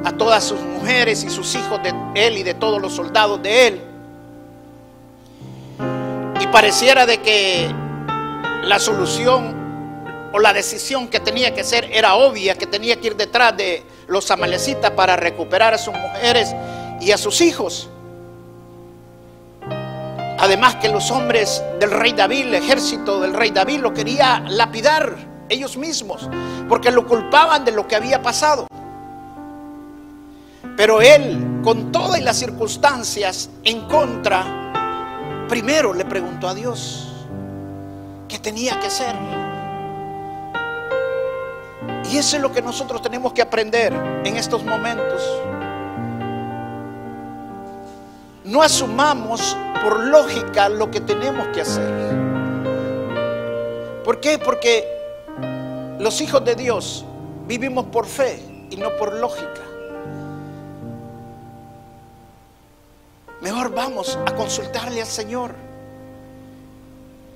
a 0.06 0.12
todas 0.12 0.44
sus 0.44 0.60
mujeres 0.60 1.24
y 1.24 1.32
sus 1.32 1.56
hijos 1.56 1.82
de 1.82 1.94
él 2.14 2.38
y 2.38 2.44
de 2.44 2.54
todos 2.54 2.80
los 2.80 2.94
soldados 2.94 3.42
de 3.42 3.68
él 3.68 3.82
pareciera 6.54 7.08
de 7.08 7.18
que 7.18 7.68
la 8.64 8.80
solución 8.80 10.32
o 10.32 10.40
la 10.40 10.54
decisión 10.54 11.08
que 11.10 11.20
tenía 11.20 11.54
que 11.54 11.64
ser 11.64 11.90
era 11.92 12.16
obvia, 12.16 12.56
que 12.56 12.66
tenía 12.66 13.00
que 13.00 13.08
ir 13.08 13.16
detrás 13.16 13.56
de 13.56 13.84
los 14.08 14.32
amalecitas 14.32 14.92
para 14.92 15.16
recuperar 15.16 15.74
a 15.74 15.78
sus 15.78 15.94
mujeres 15.94 16.56
y 17.00 17.12
a 17.12 17.18
sus 17.18 17.42
hijos. 17.42 17.90
Además 20.40 20.76
que 20.78 20.90
los 20.90 21.12
hombres 21.12 21.64
del 21.80 21.92
rey 21.92 22.14
David, 22.14 22.48
el 22.48 22.56
ejército 22.56 23.20
del 23.20 23.34
rey 23.34 23.52
David, 23.52 23.80
lo 23.80 23.94
quería 23.94 24.44
lapidar 24.48 25.16
ellos 25.50 25.78
mismos, 25.78 26.28
porque 26.68 26.90
lo 26.90 27.06
culpaban 27.06 27.64
de 27.64 27.72
lo 27.72 27.88
que 27.88 27.96
había 27.96 28.22
pasado. 28.22 28.68
Pero 30.76 31.02
él, 31.02 31.60
con 31.64 31.92
todas 31.92 32.22
las 32.22 32.38
circunstancias 32.38 33.50
en 33.64 33.88
contra, 33.88 35.46
primero 35.48 35.94
le 35.94 36.06
preguntó 36.06 36.48
a 36.48 36.56
Dios 36.56 37.13
qué 38.34 38.40
tenía 38.40 38.80
que 38.80 38.90
ser. 38.90 39.16
Y 42.12 42.18
eso 42.18 42.36
es 42.36 42.42
lo 42.42 42.52
que 42.52 42.64
nosotros 42.64 43.00
tenemos 43.00 43.32
que 43.32 43.44
aprender 43.44 43.94
en 44.26 44.38
estos 44.38 44.64
momentos. 44.64 45.22
No 48.44 48.64
asumamos 48.64 49.56
por 49.84 50.00
lógica 50.00 50.68
lo 50.68 50.90
que 50.90 51.02
tenemos 51.02 51.46
que 51.50 51.62
hacer. 51.62 51.94
¿Por 54.04 54.20
qué? 54.20 54.40
Porque 54.40 54.84
los 56.00 56.20
hijos 56.20 56.44
de 56.44 56.56
Dios 56.56 57.06
vivimos 57.48 57.86
por 57.86 58.08
fe 58.08 58.68
y 58.72 58.78
no 58.78 58.98
por 58.98 59.14
lógica. 59.14 59.62
Mejor 63.42 63.76
vamos 63.76 64.18
a 64.26 64.34
consultarle 64.34 65.02
al 65.02 65.08
Señor. 65.08 65.63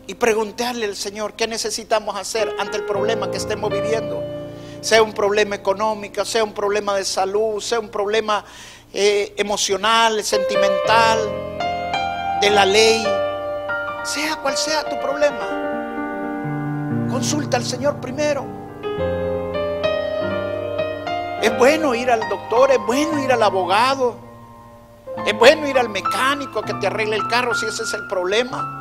Y 0.08 0.16
preguntarle 0.16 0.86
al 0.86 0.96
Señor 0.96 1.34
qué 1.34 1.48
necesitamos 1.48 2.16
hacer 2.16 2.56
ante 2.60 2.78
el 2.78 2.86
problema 2.86 3.30
que 3.30 3.38
estemos 3.38 3.70
viviendo. 3.70 4.24
Sea 4.80 5.04
un 5.04 5.12
problema 5.14 5.56
económico, 5.56 6.24
sea 6.24 6.46
un 6.46 6.54
problema 6.54 6.96
de 6.96 7.04
salud, 7.04 7.60
sea 7.60 7.80
un 7.80 7.90
problema 7.90 8.46
eh, 8.94 9.34
emocional, 9.38 10.24
sentimental, 10.24 11.20
de 12.40 12.50
la 12.50 12.66
ley, 12.66 13.06
sea 14.04 14.38
cual 14.38 14.56
sea 14.56 14.88
tu 14.90 14.98
problema. 15.02 15.66
Consulta 17.10 17.58
al 17.58 17.66
Señor 17.66 18.00
primero. 18.00 18.46
Es 21.42 21.58
bueno 21.58 21.94
ir 21.96 22.10
al 22.10 22.22
doctor, 22.30 22.72
es 22.72 22.80
bueno 22.86 23.22
ir 23.22 23.32
al 23.32 23.44
abogado, 23.44 24.16
es 25.26 25.38
bueno 25.38 25.68
ir 25.68 25.78
al 25.78 25.90
mecánico 25.90 26.62
que 26.62 26.74
te 26.76 26.88
arregle 26.88 27.18
el 27.18 27.28
carro 27.28 27.54
si 27.54 27.66
ese 27.66 27.84
es 27.84 27.94
el 27.94 28.08
problema. 28.08 28.77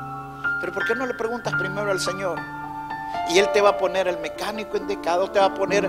Pero 0.60 0.72
¿por 0.72 0.86
qué 0.86 0.94
no 0.94 1.06
le 1.06 1.14
preguntas 1.14 1.52
primero 1.58 1.90
al 1.90 2.00
Señor? 2.00 2.38
Y 3.30 3.38
Él 3.38 3.48
te 3.52 3.60
va 3.60 3.70
a 3.70 3.78
poner 3.78 4.08
el 4.08 4.18
mecánico 4.18 4.76
indicado, 4.76 5.30
te 5.30 5.38
va 5.38 5.46
a 5.46 5.54
poner 5.54 5.88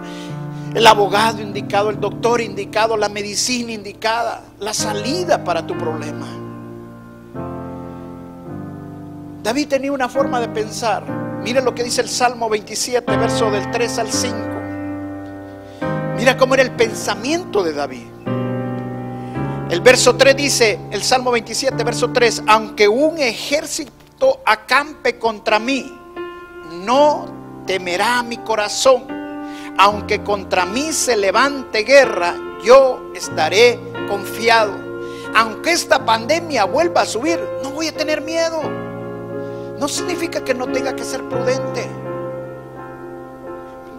el 0.73 0.87
abogado 0.87 1.41
indicado, 1.41 1.89
el 1.89 1.99
doctor 1.99 2.41
indicado, 2.41 2.97
la 2.97 3.09
medicina 3.09 3.71
indicada, 3.71 4.41
la 4.59 4.73
salida 4.73 5.43
para 5.43 5.65
tu 5.65 5.77
problema. 5.77 6.27
David 9.43 9.67
tenía 9.67 9.91
una 9.91 10.09
forma 10.09 10.39
de 10.41 10.49
pensar. 10.49 11.03
Mira 11.41 11.61
lo 11.61 11.73
que 11.73 11.83
dice 11.83 12.01
el 12.01 12.09
Salmo 12.09 12.49
27, 12.49 13.15
verso 13.15 13.49
del 13.49 13.71
3 13.71 13.99
al 13.99 14.11
5. 14.11 14.37
Mira 16.17 16.35
cómo 16.35 16.55
era 16.55 16.63
el 16.63 16.71
pensamiento 16.71 17.63
de 17.63 17.73
David. 17.73 18.07
El 19.69 19.81
verso 19.81 20.15
3 20.15 20.35
dice, 20.35 20.79
el 20.91 21.03
Salmo 21.03 21.31
27, 21.31 21.83
verso 21.83 22.11
3, 22.11 22.43
aunque 22.47 22.87
un 22.87 23.19
ejército 23.19 23.91
acampe 24.45 25.19
contra 25.19 25.59
mí, 25.59 25.95
no 26.71 27.25
temerá 27.65 28.23
mi 28.23 28.37
corazón. 28.37 29.05
Aunque 29.77 30.23
contra 30.23 30.65
mí 30.65 30.91
se 30.91 31.15
levante 31.15 31.83
guerra, 31.83 32.35
yo 32.63 33.11
estaré 33.13 33.79
confiado. 34.07 34.73
Aunque 35.35 35.71
esta 35.71 36.03
pandemia 36.03 36.65
vuelva 36.65 37.01
a 37.01 37.05
subir, 37.05 37.39
no 37.61 37.71
voy 37.71 37.89
a 37.89 37.95
tener 37.95 38.21
miedo. 38.21 38.61
No 39.77 39.87
significa 39.87 40.43
que 40.43 40.55
no 40.55 40.67
tenga 40.67 40.95
que 40.95 41.03
ser 41.03 41.23
prudente. 41.29 41.87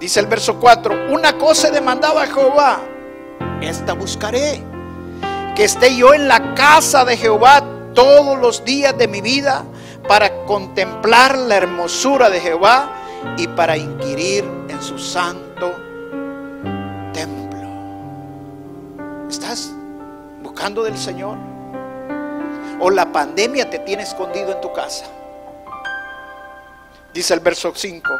Dice 0.00 0.20
el 0.20 0.26
verso 0.26 0.58
4, 0.58 1.12
una 1.12 1.36
cosa 1.38 1.68
he 1.68 1.70
demandado 1.70 2.18
a 2.18 2.26
Jehová, 2.26 2.80
esta 3.60 3.92
buscaré, 3.92 4.62
que 5.54 5.64
esté 5.64 5.96
yo 5.96 6.14
en 6.14 6.28
la 6.28 6.54
casa 6.54 7.04
de 7.04 7.16
Jehová 7.16 7.62
todos 7.94 8.38
los 8.38 8.64
días 8.64 8.96
de 8.96 9.08
mi 9.08 9.20
vida 9.20 9.64
para 10.08 10.46
contemplar 10.46 11.36
la 11.36 11.56
hermosura 11.56 12.30
de 12.30 12.40
Jehová 12.40 12.90
y 13.36 13.46
para 13.46 13.76
inquirir 13.76 14.42
en 14.68 14.82
su 14.82 14.98
santo 14.98 15.76
templo. 17.12 17.68
¿Estás 19.28 19.70
buscando 20.42 20.82
del 20.82 20.96
Señor? 20.96 21.36
¿O 22.80 22.90
la 22.90 23.12
pandemia 23.12 23.68
te 23.68 23.80
tiene 23.80 24.04
escondido 24.04 24.52
en 24.52 24.60
tu 24.62 24.72
casa? 24.72 25.04
Dice 27.12 27.34
el 27.34 27.40
verso 27.40 27.72
5, 27.74 28.10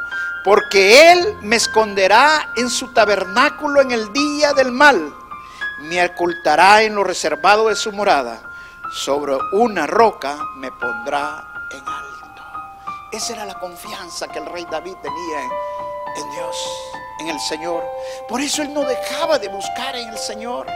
porque 0.45 1.12
Él 1.12 1.37
me 1.40 1.57
esconderá 1.57 2.50
en 2.57 2.68
su 2.68 2.92
tabernáculo 2.92 3.80
en 3.80 3.92
el 3.92 4.12
día 4.12 4.52
del 4.52 4.73
mal, 4.73 5.14
me 5.83 6.04
ocultará 6.04 6.83
en 6.83 6.97
lo 6.97 7.04
reservado 7.04 7.68
de 7.68 7.76
su 7.76 7.92
morada, 7.92 8.42
sobre 8.90 9.38
una 9.52 9.87
roca 9.87 10.37
me 10.57 10.73
pondrá 10.73 11.58
en 11.73 11.89
alto. 11.89 12.43
Esa 13.13 13.35
era 13.35 13.45
la 13.45 13.59
confianza 13.59 14.29
que 14.29 14.39
el 14.39 14.47
rey 14.47 14.67
David 14.71 14.95
tenía 15.03 15.41
en, 16.17 16.31
Dios, 16.31 16.57
en 17.21 17.29
el 17.29 17.41
Señor. 17.41 17.85
Por 18.29 18.41
eso 18.41 18.63
él 18.63 18.73
no 18.73 18.83
dejaba 18.83 19.39
de 19.39 19.49
buscar 19.49 19.97
en 19.97 20.09
el 20.09 20.19
Señor. 20.19 20.67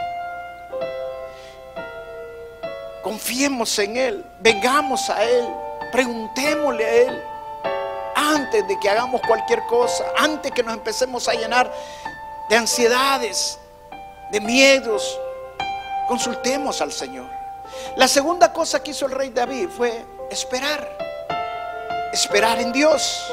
Confiemos 3.03 3.77
en 3.79 3.97
Él, 3.97 4.25
vengamos 4.39 5.09
a 5.09 5.23
Él, 5.23 5.45
preguntémosle 5.91 6.85
a 6.85 6.93
Él 6.93 7.23
antes 8.15 8.65
de 8.67 8.79
que 8.79 8.89
hagamos 8.89 9.21
cualquier 9.27 9.65
cosa, 9.65 10.05
antes 10.17 10.51
que 10.51 10.63
nos 10.63 10.73
empecemos 10.73 11.27
a 11.27 11.33
llenar 11.33 11.71
de 12.49 12.55
ansiedades, 12.55 13.59
de 14.31 14.39
miedos, 14.39 15.19
consultemos 16.07 16.81
al 16.81 16.91
Señor. 16.91 17.29
La 17.97 18.07
segunda 18.07 18.53
cosa 18.53 18.81
que 18.81 18.91
hizo 18.91 19.05
el 19.05 19.11
rey 19.11 19.29
David 19.29 19.69
fue 19.69 20.05
esperar. 20.33 20.97
Esperar 22.11 22.59
en 22.59 22.73
Dios. 22.73 23.23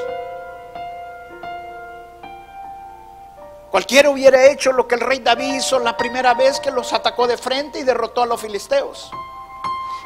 Cualquiera 3.70 4.10
hubiera 4.10 4.46
hecho 4.46 4.72
lo 4.72 4.88
que 4.88 4.96
el 4.96 5.00
rey 5.00 5.20
David 5.20 5.54
hizo 5.54 5.78
la 5.78 5.96
primera 5.96 6.34
vez 6.34 6.58
que 6.60 6.70
los 6.70 6.92
atacó 6.92 7.26
de 7.26 7.36
frente 7.36 7.78
y 7.78 7.84
derrotó 7.84 8.22
a 8.22 8.26
los 8.26 8.40
filisteos. 8.40 9.10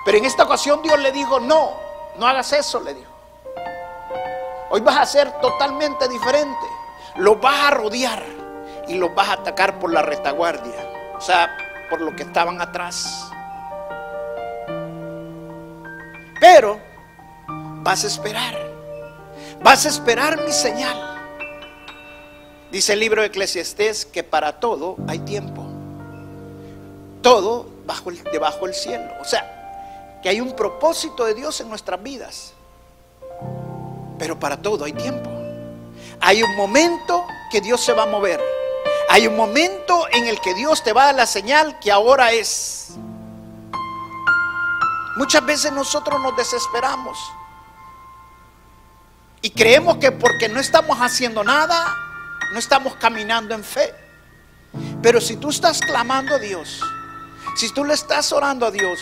Pero 0.05 0.19
en 0.19 0.27
esta 0.27 0.45
ocasión 0.45 0.83
Dios 0.83 0.99
le 0.99 1.13
dijo, 1.13 1.41
no, 1.41 1.73
no 2.17 2.27
hagas 2.27 2.53
eso, 2.53 2.81
le 2.81 2.95
dijo. 2.95 3.11
Hoy 4.71 4.81
vas 4.81 4.99
a 4.99 5.07
ser 5.07 5.33
totalmente 5.41 6.09
diferente. 6.09 6.67
Los 7.17 7.41
vas 7.41 7.69
a 7.69 7.71
rodear 7.71 8.23
y 8.87 8.95
los 8.95 9.15
vas 9.15 9.29
a 9.29 9.33
atacar 9.35 9.79
por 9.79 9.93
la 9.93 10.03
retaguardia. 10.03 11.15
O 11.17 11.21
sea, 11.21 11.57
por 11.89 12.01
lo 12.01 12.15
que 12.15 12.25
estaban 12.25 12.61
atrás. 12.61 13.31
Pero 16.45 16.79
vas 17.83 18.05
a 18.05 18.07
esperar. 18.07 18.55
Vas 19.63 19.87
a 19.87 19.89
esperar 19.89 20.45
mi 20.45 20.53
señal. 20.53 20.95
Dice 22.71 22.93
el 22.93 23.01
libro 23.01 23.23
de 23.23 23.29
Eclesiastés 23.29 24.05
que 24.05 24.23
para 24.23 24.61
todo 24.61 24.97
hay 25.09 25.21
tiempo. 25.21 25.65
Todo 27.23 27.67
bajo 27.87 28.11
el, 28.11 28.23
debajo 28.25 28.67
del 28.67 28.75
cielo. 28.75 29.11
O 29.23 29.25
sea, 29.25 30.21
que 30.23 30.29
hay 30.29 30.43
un 30.43 30.53
propósito 30.55 31.25
de 31.25 31.33
Dios 31.33 31.63
en 31.63 31.71
nuestras 31.71 32.03
vidas. 32.03 32.53
Pero 34.19 34.39
para 34.39 34.59
todo 34.59 34.85
hay 34.85 34.93
tiempo. 34.93 35.31
Hay 36.21 36.43
un 36.43 36.55
momento 36.57 37.25
que 37.51 37.63
Dios 37.63 37.81
se 37.81 37.95
va 37.95 38.03
a 38.03 38.07
mover. 38.07 38.39
Hay 39.09 39.27
un 39.27 39.35
momento 39.35 40.07
en 40.13 40.27
el 40.27 40.39
que 40.43 40.53
Dios 40.53 40.85
te 40.85 40.93
va 40.93 41.05
a 41.05 41.07
dar 41.07 41.15
la 41.15 41.27
señal 41.27 41.79
que 41.81 41.91
ahora 41.91 42.33
es. 42.33 42.99
Muchas 45.17 45.45
veces 45.47 45.73
nosotros 45.73 46.21
nos 46.21 46.37
desesperamos 46.37 47.19
y 49.41 49.51
creemos 49.51 49.99
que 49.99 50.11
porque 50.11 50.49
no 50.49 50.59
estamos 50.59 50.99
haciendo 50.99 51.45
nada, 51.45 51.95
no 52.53 52.59
estamos 52.59 52.97
caminando 52.97 53.55
en 53.55 53.63
fe. 53.63 53.95
Pero 55.03 55.21
si 55.21 55.37
tú 55.37 55.51
estás 55.51 55.81
clamando 55.81 56.35
a 56.35 56.39
Dios, 56.39 56.81
si 57.57 57.73
tú 57.73 57.85
le 57.85 57.95
estás 57.95 58.33
orando 58.33 58.67
a 58.67 58.71
Dios, 58.71 58.99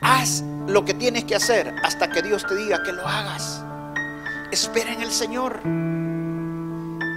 haz 0.00 0.42
lo 0.66 0.84
que 0.84 0.94
tienes 0.94 1.24
que 1.24 1.36
hacer 1.36 1.74
hasta 1.84 2.10
que 2.10 2.22
Dios 2.22 2.46
te 2.46 2.56
diga 2.56 2.82
que 2.82 2.92
lo 2.92 3.06
hagas. 3.06 3.62
Espera 4.50 4.92
en 4.92 5.02
el 5.02 5.12
Señor. 5.12 5.60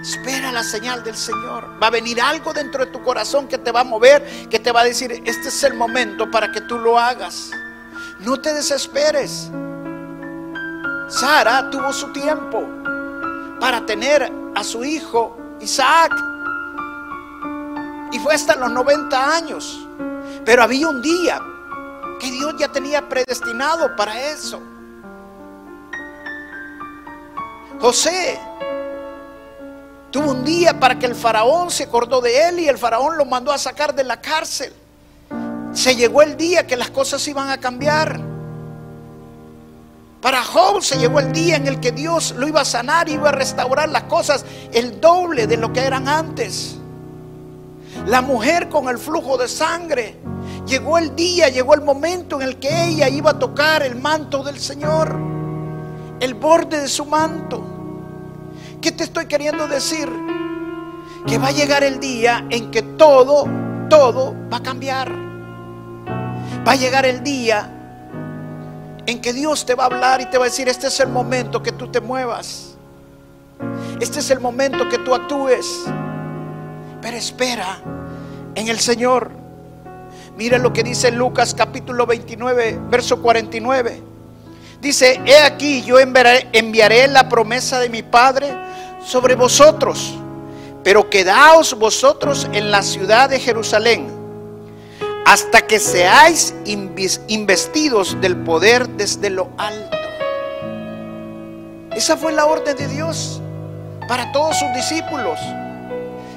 Espera 0.02 0.52
la 0.52 0.62
señal 0.62 1.02
del 1.02 1.16
Señor. 1.16 1.68
Va 1.82 1.88
a 1.88 1.90
venir 1.90 2.20
algo 2.20 2.52
dentro 2.52 2.84
de 2.84 2.90
tu 2.90 3.02
corazón 3.02 3.48
que 3.48 3.58
te 3.58 3.72
va 3.72 3.80
a 3.80 3.84
mover, 3.84 4.48
que 4.48 4.58
te 4.58 4.70
va 4.70 4.82
a 4.82 4.84
decir, 4.84 5.10
este 5.24 5.48
es 5.48 5.62
el 5.64 5.74
momento 5.74 6.30
para 6.30 6.52
que 6.52 6.60
tú 6.62 6.78
lo 6.78 6.98
hagas. 6.98 7.50
No 8.20 8.40
te 8.40 8.52
desesperes. 8.54 9.50
Sara 11.08 11.70
tuvo 11.70 11.92
su 11.92 12.12
tiempo 12.12 12.62
para 13.60 13.84
tener 13.86 14.32
a 14.54 14.62
su 14.62 14.84
hijo 14.84 15.36
Isaac. 15.60 16.14
Y 18.12 18.18
fue 18.20 18.34
hasta 18.34 18.56
los 18.56 18.70
90 18.70 19.34
años. 19.34 19.86
Pero 20.44 20.62
había 20.62 20.88
un 20.88 21.02
día 21.02 21.40
que 22.20 22.30
Dios 22.30 22.54
ya 22.58 22.68
tenía 22.68 23.08
predestinado 23.08 23.94
para 23.96 24.30
eso. 24.30 24.60
José 27.80 28.40
Tuvo 30.10 30.30
un 30.30 30.44
día 30.44 30.80
para 30.80 30.98
que 30.98 31.06
el 31.06 31.14
faraón 31.14 31.70
se 31.70 31.84
acordó 31.84 32.20
de 32.20 32.48
él 32.48 32.60
y 32.60 32.68
el 32.68 32.78
faraón 32.78 33.18
lo 33.18 33.26
mandó 33.26 33.52
a 33.52 33.58
sacar 33.58 33.94
de 33.94 34.04
la 34.04 34.20
cárcel. 34.20 34.72
Se 35.72 35.96
llegó 35.96 36.22
el 36.22 36.36
día 36.36 36.66
que 36.66 36.76
las 36.76 36.90
cosas 36.90 37.26
iban 37.28 37.50
a 37.50 37.58
cambiar. 37.58 38.18
Para 40.22 40.42
Job 40.42 40.82
se 40.82 40.98
llegó 40.98 41.20
el 41.20 41.32
día 41.32 41.56
en 41.56 41.66
el 41.66 41.78
que 41.78 41.92
Dios 41.92 42.34
lo 42.36 42.48
iba 42.48 42.62
a 42.62 42.64
sanar 42.64 43.08
y 43.08 43.12
iba 43.12 43.28
a 43.28 43.32
restaurar 43.32 43.88
las 43.90 44.04
cosas 44.04 44.44
el 44.72 45.00
doble 45.00 45.46
de 45.46 45.58
lo 45.58 45.72
que 45.72 45.80
eran 45.80 46.08
antes. 46.08 46.76
La 48.06 48.22
mujer 48.22 48.68
con 48.68 48.88
el 48.88 48.98
flujo 48.98 49.36
de 49.36 49.46
sangre. 49.46 50.16
Llegó 50.66 50.98
el 50.98 51.14
día, 51.14 51.50
llegó 51.50 51.74
el 51.74 51.82
momento 51.82 52.40
en 52.40 52.48
el 52.48 52.58
que 52.58 52.86
ella 52.86 53.08
iba 53.08 53.32
a 53.32 53.38
tocar 53.38 53.82
el 53.82 53.96
manto 53.96 54.42
del 54.42 54.58
Señor. 54.58 55.16
El 56.18 56.34
borde 56.34 56.80
de 56.80 56.88
su 56.88 57.04
manto. 57.04 57.77
¿Qué 58.80 58.92
te 58.92 59.04
estoy 59.04 59.26
queriendo 59.26 59.66
decir? 59.66 60.08
Que 61.26 61.38
va 61.38 61.48
a 61.48 61.52
llegar 61.52 61.82
el 61.82 61.98
día 61.98 62.46
en 62.50 62.70
que 62.70 62.82
todo, 62.82 63.46
todo 63.88 64.36
va 64.52 64.58
a 64.58 64.62
cambiar. 64.62 65.10
Va 66.66 66.72
a 66.72 66.76
llegar 66.76 67.04
el 67.04 67.22
día 67.22 67.70
en 69.06 69.20
que 69.20 69.32
Dios 69.32 69.66
te 69.66 69.74
va 69.74 69.84
a 69.84 69.86
hablar 69.86 70.20
y 70.20 70.26
te 70.26 70.38
va 70.38 70.44
a 70.44 70.48
decir, 70.48 70.68
este 70.68 70.86
es 70.86 71.00
el 71.00 71.08
momento 71.08 71.62
que 71.62 71.72
tú 71.72 71.88
te 71.88 72.00
muevas. 72.00 72.76
Este 74.00 74.20
es 74.20 74.30
el 74.30 74.38
momento 74.38 74.88
que 74.88 74.98
tú 74.98 75.14
actúes. 75.14 75.66
Pero 77.00 77.16
espera 77.16 77.80
en 78.54 78.68
el 78.68 78.78
Señor. 78.78 79.30
Mira 80.36 80.58
lo 80.58 80.72
que 80.72 80.84
dice 80.84 81.10
Lucas 81.10 81.54
capítulo 81.54 82.06
29, 82.06 82.80
verso 82.90 83.20
49. 83.20 84.17
Dice, 84.80 85.20
he 85.24 85.38
aquí 85.38 85.82
yo 85.82 85.98
enviaré 85.98 87.08
la 87.08 87.28
promesa 87.28 87.80
de 87.80 87.88
mi 87.88 88.02
Padre 88.02 88.48
sobre 89.04 89.34
vosotros, 89.34 90.14
pero 90.84 91.10
quedaos 91.10 91.76
vosotros 91.78 92.48
en 92.52 92.70
la 92.70 92.82
ciudad 92.82 93.28
de 93.28 93.40
Jerusalén 93.40 94.18
hasta 95.28 95.60
que 95.60 95.78
seáis 95.78 96.54
investidos 96.64 98.18
del 98.18 98.34
poder 98.44 98.88
desde 98.88 99.28
lo 99.28 99.50
alto. 99.58 99.98
Esa 101.94 102.16
fue 102.16 102.32
la 102.32 102.46
orden 102.46 102.74
de 102.74 102.88
Dios 102.88 103.42
para 104.08 104.32
todos 104.32 104.58
sus 104.58 104.72
discípulos. 104.72 105.38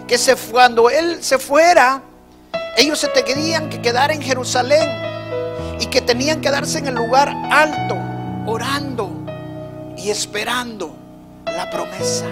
Que 0.07 0.17
cuando 0.51 0.89
Él 0.89 1.23
se 1.23 1.37
fuera, 1.37 2.01
ellos 2.75 2.99
se 2.99 3.07
tenían 3.07 3.69
que 3.69 3.81
quedar 3.81 4.11
en 4.11 4.21
Jerusalén 4.21 4.89
y 5.79 5.85
que 5.85 6.01
tenían 6.01 6.41
que 6.41 6.51
darse 6.51 6.79
en 6.79 6.87
el 6.87 6.95
lugar 6.95 7.33
alto, 7.49 7.95
orando 8.45 9.11
y 9.97 10.09
esperando 10.09 10.95
la 11.45 11.69
promesa. 11.69 12.25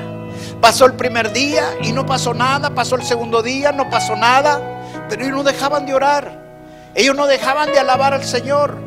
Pasó 0.62 0.86
el 0.86 0.94
primer 0.94 1.32
día 1.32 1.78
y 1.82 1.92
no 1.92 2.06
pasó 2.06 2.34
nada, 2.34 2.70
pasó 2.72 2.96
el 2.96 3.04
segundo 3.04 3.42
día, 3.42 3.72
no 3.72 3.90
pasó 3.90 4.16
nada, 4.16 4.60
pero 5.10 5.24
ellos 5.24 5.36
no 5.36 5.44
dejaban 5.44 5.86
de 5.86 5.94
orar. 5.94 6.40
Ellos 6.96 7.16
no 7.16 7.28
dejaban 7.28 7.72
de 7.72 7.80
alabar 7.80 8.14
al 8.14 8.24
Señor. 8.24 8.78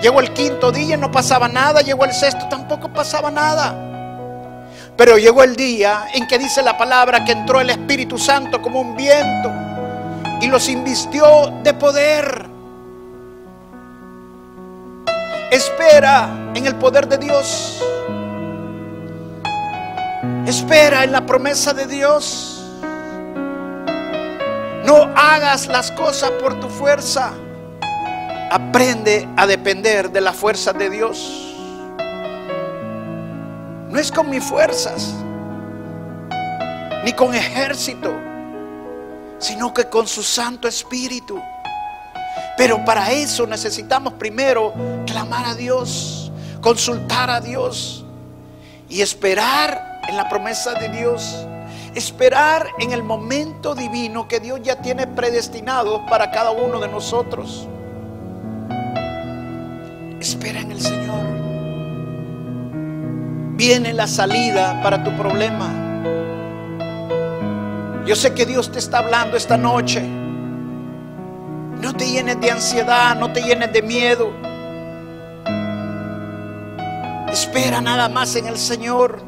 Llegó 0.00 0.20
el 0.20 0.32
quinto 0.32 0.72
día, 0.72 0.96
no 0.96 1.10
pasaba 1.10 1.48
nada. 1.48 1.80
Llegó 1.80 2.04
el 2.04 2.12
sexto, 2.12 2.48
tampoco 2.48 2.92
pasaba 2.92 3.30
nada. 3.30 3.74
Pero 4.96 5.16
llegó 5.16 5.42
el 5.42 5.56
día 5.56 6.06
en 6.12 6.26
que 6.26 6.38
dice 6.38 6.62
la 6.62 6.76
palabra 6.76 7.24
que 7.24 7.32
entró 7.32 7.60
el 7.60 7.70
Espíritu 7.70 8.18
Santo 8.18 8.60
como 8.60 8.80
un 8.80 8.96
viento 8.96 9.50
y 10.40 10.48
los 10.48 10.68
invistió 10.68 11.52
de 11.62 11.72
poder. 11.72 12.51
Espera 15.52 16.30
en 16.54 16.66
el 16.66 16.76
poder 16.76 17.06
de 17.06 17.18
Dios. 17.18 17.84
Espera 20.46 21.04
en 21.04 21.12
la 21.12 21.26
promesa 21.26 21.74
de 21.74 21.84
Dios. 21.84 22.64
No 24.86 25.12
hagas 25.14 25.66
las 25.66 25.92
cosas 25.92 26.30
por 26.40 26.58
tu 26.58 26.70
fuerza. 26.70 27.34
Aprende 28.50 29.28
a 29.36 29.46
depender 29.46 30.10
de 30.10 30.22
la 30.22 30.32
fuerza 30.32 30.72
de 30.72 30.88
Dios. 30.88 31.54
No 33.90 33.98
es 33.98 34.10
con 34.10 34.30
mis 34.30 34.42
fuerzas, 34.42 35.12
ni 37.04 37.12
con 37.12 37.34
ejército, 37.34 38.10
sino 39.38 39.74
que 39.74 39.84
con 39.84 40.08
su 40.08 40.22
Santo 40.22 40.66
Espíritu. 40.66 41.42
Pero 42.56 42.84
para 42.84 43.12
eso 43.12 43.46
necesitamos 43.46 44.14
primero 44.14 44.74
clamar 45.06 45.46
a 45.46 45.54
Dios, 45.54 46.30
consultar 46.60 47.30
a 47.30 47.40
Dios 47.40 48.04
y 48.88 49.00
esperar 49.00 50.00
en 50.08 50.16
la 50.16 50.28
promesa 50.28 50.74
de 50.74 50.88
Dios. 50.88 51.46
Esperar 51.94 52.68
en 52.78 52.92
el 52.92 53.02
momento 53.02 53.74
divino 53.74 54.26
que 54.26 54.40
Dios 54.40 54.60
ya 54.62 54.76
tiene 54.76 55.06
predestinado 55.06 56.06
para 56.06 56.30
cada 56.30 56.50
uno 56.50 56.80
de 56.80 56.88
nosotros. 56.88 57.68
Espera 60.20 60.60
en 60.60 60.72
el 60.72 60.80
Señor. 60.80 61.20
Viene 63.56 63.92
la 63.92 64.06
salida 64.06 64.80
para 64.82 65.04
tu 65.04 65.10
problema. 65.16 65.68
Yo 68.06 68.16
sé 68.16 68.32
que 68.34 68.46
Dios 68.46 68.72
te 68.72 68.78
está 68.78 68.98
hablando 68.98 69.36
esta 69.36 69.56
noche. 69.56 70.21
No 71.82 71.94
te 71.94 72.10
llenes 72.10 72.40
de 72.40 72.50
ansiedad, 72.50 73.14
no 73.16 73.30
te 73.32 73.42
llenes 73.42 73.70
de 73.72 73.82
miedo. 73.82 74.32
Espera 77.30 77.82
nada 77.82 78.08
más 78.08 78.34
en 78.36 78.46
el 78.46 78.56
Señor. 78.56 79.20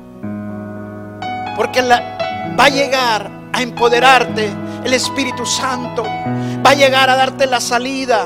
Porque 1.57 1.83
va 1.83 2.65
a 2.65 2.69
llegar 2.71 3.31
a 3.53 3.61
empoderarte 3.61 4.51
el 4.85 4.95
Espíritu 4.95 5.45
Santo. 5.45 6.05
Va 6.05 6.71
a 6.71 6.75
llegar 6.75 7.11
a 7.11 7.17
darte 7.17 7.47
la 7.47 7.61
salida. 7.61 8.25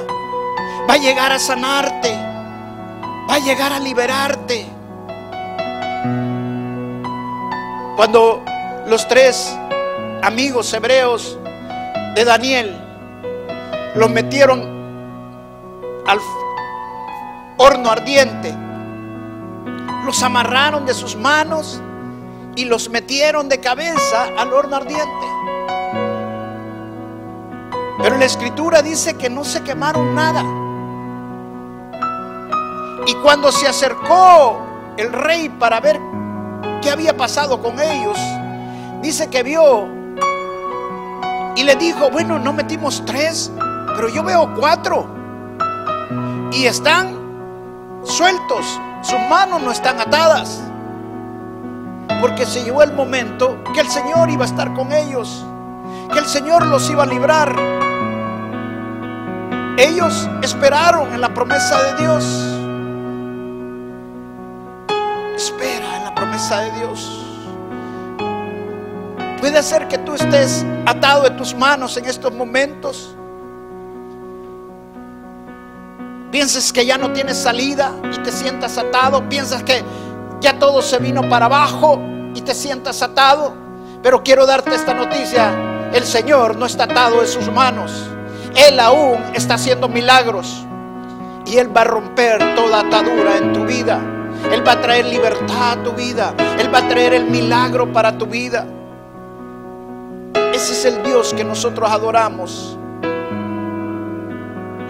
Va 0.89 0.95
a 0.95 0.99
llegar 0.99 1.33
a 1.33 1.39
sanarte 1.41 2.29
va 3.29 3.35
a 3.35 3.39
llegar 3.39 3.73
a 3.73 3.79
liberarte. 3.79 4.67
Cuando 7.97 8.43
los 8.87 9.07
tres 9.07 9.57
amigos 10.23 10.73
hebreos 10.73 11.39
de 12.15 12.25
Daniel 12.25 12.88
los 13.95 14.11
metieron 14.11 14.61
al 16.07 16.19
horno 17.57 17.91
ardiente, 17.91 18.55
los 20.05 20.23
amarraron 20.23 20.87
de 20.87 20.95
sus 20.95 21.17
manos 21.17 21.81
y 22.57 22.65
los 22.65 22.89
metieron 22.89 23.49
de 23.49 23.61
cabeza 23.61 24.27
al 24.37 24.53
horno 24.53 24.77
ardiente. 24.77 25.27
Pero 28.03 28.17
la 28.17 28.25
escritura 28.25 28.81
dice 28.81 29.15
que 29.17 29.29
no 29.29 29.45
se 29.45 29.63
quemaron 29.63 30.15
nada. 30.15 30.45
Y 33.07 33.15
cuando 33.17 33.51
se 33.51 33.67
acercó 33.67 34.61
el 34.97 35.13
rey 35.13 35.49
para 35.49 35.81
ver 35.81 35.99
qué 36.81 36.91
había 36.91 37.17
pasado 37.17 37.61
con 37.61 37.81
ellos, 37.81 38.19
dice 39.03 39.29
que 39.29 39.43
vio 39.43 39.89
y 41.57 41.65
le 41.65 41.75
dijo, 41.75 42.09
bueno, 42.11 42.39
no 42.39 42.53
metimos 42.53 43.03
tres, 43.05 43.51
pero 43.99 44.09
yo 44.11 44.23
veo 44.23 44.55
cuatro. 44.55 45.09
Y 46.53 46.67
están 46.67 47.19
sueltos, 48.05 48.65
sus 49.03 49.19
manos 49.29 49.61
no 49.61 49.73
están 49.73 50.01
atadas. 50.01 50.63
Porque 52.21 52.47
se 52.47 52.63
llegó 52.63 52.85
el 52.85 52.93
momento 52.93 53.59
que 53.75 53.81
el 53.81 53.89
Señor 53.89 54.31
iba 54.31 54.45
a 54.45 54.47
estar 54.47 54.73
con 54.73 54.93
ellos, 54.93 55.45
que 56.13 56.21
el 56.21 56.27
Señor 56.27 56.65
los 56.67 56.89
iba 56.89 57.03
a 57.03 57.07
librar. 57.07 57.57
Ellos 59.77 60.31
esperaron 60.43 61.13
en 61.13 61.21
la 61.21 61.35
promesa 61.35 61.83
de 61.83 62.03
Dios. 62.05 62.55
de 66.39 66.71
Dios. 66.79 67.25
Puede 69.41 69.61
ser 69.61 69.89
que 69.89 69.99
tú 69.99 70.15
estés 70.15 70.65
atado 70.87 71.25
de 71.25 71.31
tus 71.31 71.53
manos 71.53 71.97
en 71.97 72.05
estos 72.05 72.33
momentos. 72.33 73.18
Pienses 76.31 76.73
que 76.73 76.85
ya 76.85 76.99
no 76.99 77.13
tienes 77.13 77.39
salida 77.39 77.93
y 78.13 78.19
te 78.19 78.31
sientas 78.31 78.77
atado. 78.77 79.29
Piensas 79.29 79.63
que 79.63 79.83
ya 80.41 80.59
todo 80.59 80.83
se 80.83 80.99
vino 80.99 81.27
para 81.29 81.47
abajo 81.47 82.01
y 82.35 82.43
te 82.43 82.55
sientas 82.55 83.03
atado. 83.03 83.55
Pero 84.03 84.23
quiero 84.23 84.47
darte 84.47 84.75
esta 84.75 84.93
noticia. 84.93 85.91
El 85.93 86.05
Señor 86.05 86.57
no 86.57 86.67
está 86.67 86.85
atado 86.85 87.23
en 87.23 87.29
sus 87.29 87.51
manos. 87.51 87.93
Él 88.55 88.79
aún 88.79 89.23
está 89.35 89.55
haciendo 89.55 89.89
milagros. 89.89 90.65
Y 91.47 91.57
Él 91.57 91.75
va 91.75 91.81
a 91.81 91.85
romper 91.85 92.55
toda 92.55 92.81
atadura 92.81 93.39
en 93.39 93.55
tu 93.55 93.65
vida. 93.65 93.99
Él 94.53 94.67
va 94.67 94.73
a 94.73 94.81
traer 94.81 95.07
libertad 95.07 95.73
a 95.73 95.83
tu 95.83 95.93
vida. 95.93 96.35
Él 96.59 96.73
va 96.73 96.81
a 96.81 96.89
traer 96.89 97.15
el 97.15 97.25
milagro 97.25 97.91
para 97.91 98.17
tu 98.19 98.27
vida. 98.27 98.67
Ese 100.53 100.73
es 100.73 100.85
el 100.85 101.03
Dios 101.03 101.33
que 101.33 101.45
nosotros 101.45 101.91
adoramos. 101.91 102.78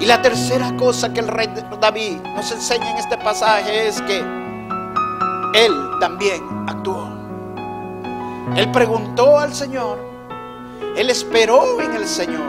Y 0.00 0.06
la 0.06 0.22
tercera 0.22 0.76
cosa 0.76 1.12
que 1.12 1.20
el 1.20 1.28
rey 1.28 1.48
David 1.80 2.18
nos 2.37 2.50
enseña 2.52 2.90
en 2.90 2.96
este 2.98 3.16
pasaje 3.18 3.88
es 3.88 4.00
que 4.02 4.18
él 5.54 5.72
también 6.00 6.42
actuó. 6.68 7.08
Él 8.56 8.70
preguntó 8.70 9.38
al 9.38 9.54
Señor. 9.54 9.98
Él 10.96 11.11
esperó 11.11 11.80
en 11.80 11.94
el 11.94 12.06
Señor. 12.06 12.48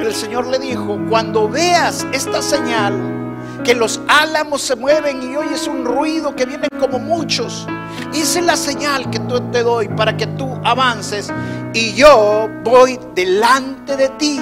El 0.00 0.14
Señor 0.14 0.46
le 0.46 0.58
dijo, 0.58 0.98
cuando 1.08 1.48
veas 1.48 2.06
esta 2.12 2.40
señal, 2.42 3.20
que 3.64 3.74
los 3.74 4.00
álamos 4.08 4.62
se 4.62 4.76
mueven 4.76 5.22
y 5.30 5.36
oyes 5.36 5.66
un 5.66 5.84
ruido 5.84 6.34
que 6.34 6.46
viene 6.46 6.68
como 6.78 6.98
muchos. 6.98 7.66
Hice 8.12 8.42
la 8.42 8.56
señal 8.56 9.10
que 9.10 9.20
tú 9.20 9.40
te 9.50 9.62
doy 9.62 9.88
para 9.88 10.16
que 10.16 10.26
tú 10.26 10.58
avances 10.64 11.32
y 11.74 11.92
yo 11.94 12.48
voy 12.64 12.98
delante 13.14 13.96
de 13.96 14.08
ti. 14.10 14.40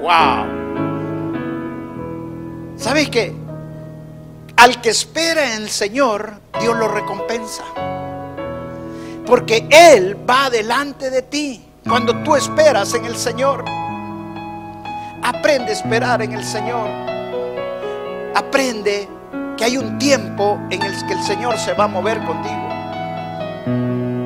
Wow. 0.00 0.53
¿Sabes 2.84 3.08
qué? 3.08 3.34
Al 4.56 4.80
que 4.82 4.90
espera 4.90 5.54
en 5.54 5.62
el 5.62 5.70
Señor, 5.70 6.34
Dios 6.60 6.76
lo 6.76 6.86
recompensa. 6.88 7.64
Porque 9.26 9.66
Él 9.70 10.16
va 10.28 10.50
delante 10.50 11.08
de 11.08 11.22
ti 11.22 11.64
cuando 11.88 12.22
tú 12.22 12.36
esperas 12.36 12.92
en 12.92 13.06
el 13.06 13.16
Señor. 13.16 13.64
Aprende 15.22 15.70
a 15.70 15.72
esperar 15.72 16.20
en 16.20 16.32
el 16.32 16.44
Señor 16.44 17.14
aprende 18.34 19.08
que 19.56 19.64
hay 19.64 19.76
un 19.76 19.98
tiempo 19.98 20.60
en 20.70 20.82
el 20.82 21.06
que 21.06 21.12
el 21.12 21.22
Señor 21.22 21.56
se 21.58 21.72
va 21.72 21.84
a 21.84 21.88
mover 21.88 22.22
contigo. 22.24 22.68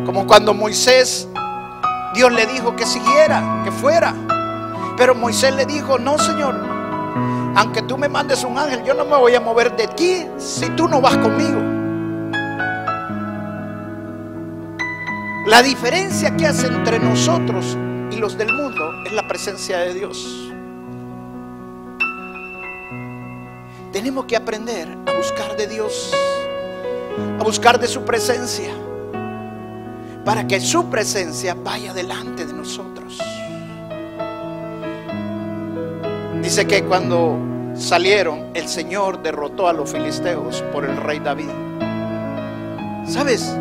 Como 0.05 0.27
cuando 0.27 0.55
Moisés, 0.55 1.29
Dios 2.15 2.33
le 2.33 2.47
dijo 2.47 2.75
que 2.75 2.87
siguiera, 2.87 3.63
que 3.65 3.71
fuera. 3.71 4.15
Pero 4.97 5.15
Moisés 5.15 5.55
le 5.55 5.67
dijo, 5.67 5.99
no 5.99 6.19
Señor, 6.19 6.78
aunque 7.55 7.83
tú 7.83 7.97
me 7.97 8.09
mandes 8.09 8.45
un 8.45 8.59
ángel, 8.59 8.85
yo 8.85 8.95
no 8.95 9.05
me 9.05 9.17
voy 9.17 9.35
a 9.35 9.41
mover 9.41 9.77
de 9.77 9.89
ti 9.89 10.27
si 10.39 10.69
tú 10.71 10.89
no 10.89 11.01
vas 11.01 11.17
conmigo. 11.17 11.79
La 15.47 15.63
diferencia 15.63 16.37
que 16.37 16.47
hace 16.47 16.67
entre 16.67 16.99
nosotros 16.99 17.77
y 18.11 18.17
los 18.17 18.37
del 18.37 18.53
mundo 18.53 19.03
es 19.07 19.13
la 19.13 19.27
presencia 19.27 19.79
de 19.79 19.95
Dios. 19.95 20.53
Tenemos 23.93 24.27
que 24.27 24.37
aprender 24.37 24.89
a 25.07 25.17
buscar 25.17 25.57
de 25.57 25.67
Dios, 25.67 26.13
a 27.41 27.43
buscar 27.43 27.81
de 27.81 27.89
su 27.89 28.05
presencia, 28.05 28.75
para 30.25 30.47
que 30.47 30.61
su 30.61 30.91
presencia 30.91 31.55
vaya 31.55 31.95
delante 31.95 32.45
de 32.45 32.53
nosotros. 32.53 33.19
Dice 36.43 36.67
que 36.67 36.85
cuando 36.85 37.37
salieron, 37.77 38.51
el 38.55 38.69
Señor 38.69 39.23
derrotó 39.23 39.69
a 39.69 39.73
los 39.73 39.91
filisteos 39.91 40.63
por 40.73 40.85
el 40.85 40.97
rey 40.97 41.19
David. 41.19 41.51
¿Sabes? 43.07 43.55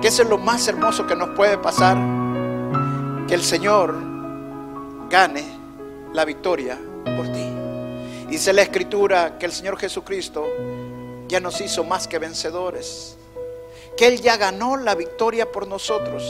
Que 0.00 0.08
eso 0.08 0.22
es 0.22 0.28
lo 0.28 0.38
más 0.38 0.66
hermoso 0.68 1.06
que 1.06 1.16
nos 1.16 1.30
puede 1.30 1.58
pasar. 1.58 1.96
Que 3.26 3.34
el 3.34 3.42
Señor 3.42 3.96
gane 5.08 5.44
la 6.12 6.24
victoria 6.24 6.78
por 7.16 7.26
ti. 7.28 7.48
Dice 8.28 8.52
la 8.52 8.62
escritura 8.62 9.38
que 9.38 9.46
el 9.46 9.52
Señor 9.52 9.78
Jesucristo 9.78 10.46
ya 11.28 11.40
nos 11.40 11.60
hizo 11.60 11.84
más 11.84 12.08
que 12.08 12.18
vencedores. 12.18 13.16
Que 13.96 14.08
Él 14.08 14.20
ya 14.20 14.36
ganó 14.36 14.76
la 14.76 14.94
victoria 14.94 15.50
por 15.50 15.68
nosotros. 15.68 16.22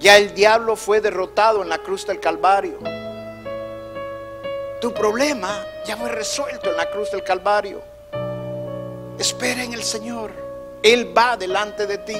Ya 0.00 0.16
el 0.16 0.34
diablo 0.34 0.76
fue 0.76 1.00
derrotado 1.00 1.62
en 1.62 1.68
la 1.68 1.78
cruz 1.78 2.06
del 2.06 2.20
Calvario. 2.20 2.78
Tu 4.80 4.94
problema 4.94 5.66
ya 5.84 5.96
fue 5.96 6.08
resuelto 6.08 6.70
en 6.70 6.76
la 6.76 6.88
cruz 6.88 7.10
del 7.10 7.24
Calvario. 7.24 7.82
Espera 9.18 9.64
en 9.64 9.72
el 9.72 9.82
Señor. 9.82 10.30
Él 10.84 11.12
va 11.16 11.36
delante 11.36 11.84
de 11.86 11.98
ti. 11.98 12.16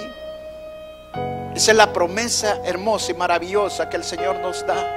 Esa 1.54 1.70
es 1.70 1.76
la 1.76 1.92
promesa 1.92 2.60
hermosa 2.64 3.12
y 3.12 3.14
maravillosa 3.14 3.88
que 3.88 3.96
el 3.96 4.02
Señor 4.02 4.40
nos 4.40 4.66
da. 4.66 4.96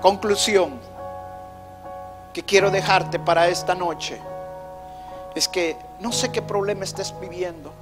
Conclusión 0.00 0.78
que 2.32 2.44
quiero 2.44 2.70
dejarte 2.70 3.18
para 3.18 3.48
esta 3.48 3.74
noche 3.74 4.20
es 5.34 5.48
que 5.48 5.76
no 5.98 6.12
sé 6.12 6.30
qué 6.30 6.40
problema 6.40 6.84
estés 6.84 7.12
viviendo 7.18 7.72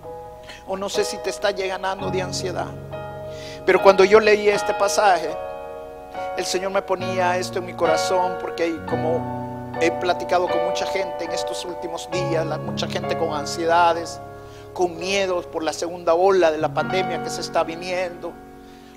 o 0.67 0.79
no 0.79 0.89
sé 0.89 1.05
si 1.05 1.19
te 1.19 1.29
está 1.29 1.51
llegando 1.51 2.11
de 2.11 2.23
ansiedad. 2.23 2.69
Pero 3.67 3.83
cuando 3.83 4.05
yo 4.05 4.19
leí 4.19 4.49
este 4.49 4.73
pasaje, 4.73 5.31
el 6.37 6.45
Señor 6.45 6.73
me 6.73 6.83
ponía 6.83 7.37
esto 7.39 7.59
en 7.59 7.67
mi 7.67 7.75
corazón 7.75 8.39
porque 8.41 8.81
como 8.89 9.73
he 9.81 9.91
platicado 9.91 10.49
con 10.49 10.65
mucha 10.65 10.87
gente 10.87 11.25
en 11.25 11.33
estos 11.33 11.65
últimos 11.65 12.09
días, 12.11 12.47
mucha 12.61 12.87
gente 12.89 13.17
con 13.17 13.33
ansiedades, 13.33 14.21
con 14.73 14.99
miedos 14.99 15.47
por 15.47 15.63
la 15.63 15.73
segunda 15.73 16.15
ola 16.15 16.51
de 16.51 16.59
la 16.59 16.73
pandemia 16.73 17.23
que 17.23 17.31
se 17.31 17.41
está 17.41 17.63
viniendo. 17.63 18.33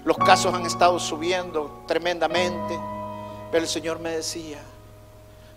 Los 0.04 0.18
casos 0.18 0.54
han 0.54 0.66
estado 0.66 1.00
subiendo 1.00 1.84
tremendamente. 1.88 2.80
Pero 3.52 3.64
el 3.64 3.70
Señor 3.70 4.00
me 4.00 4.12
decía, 4.12 4.60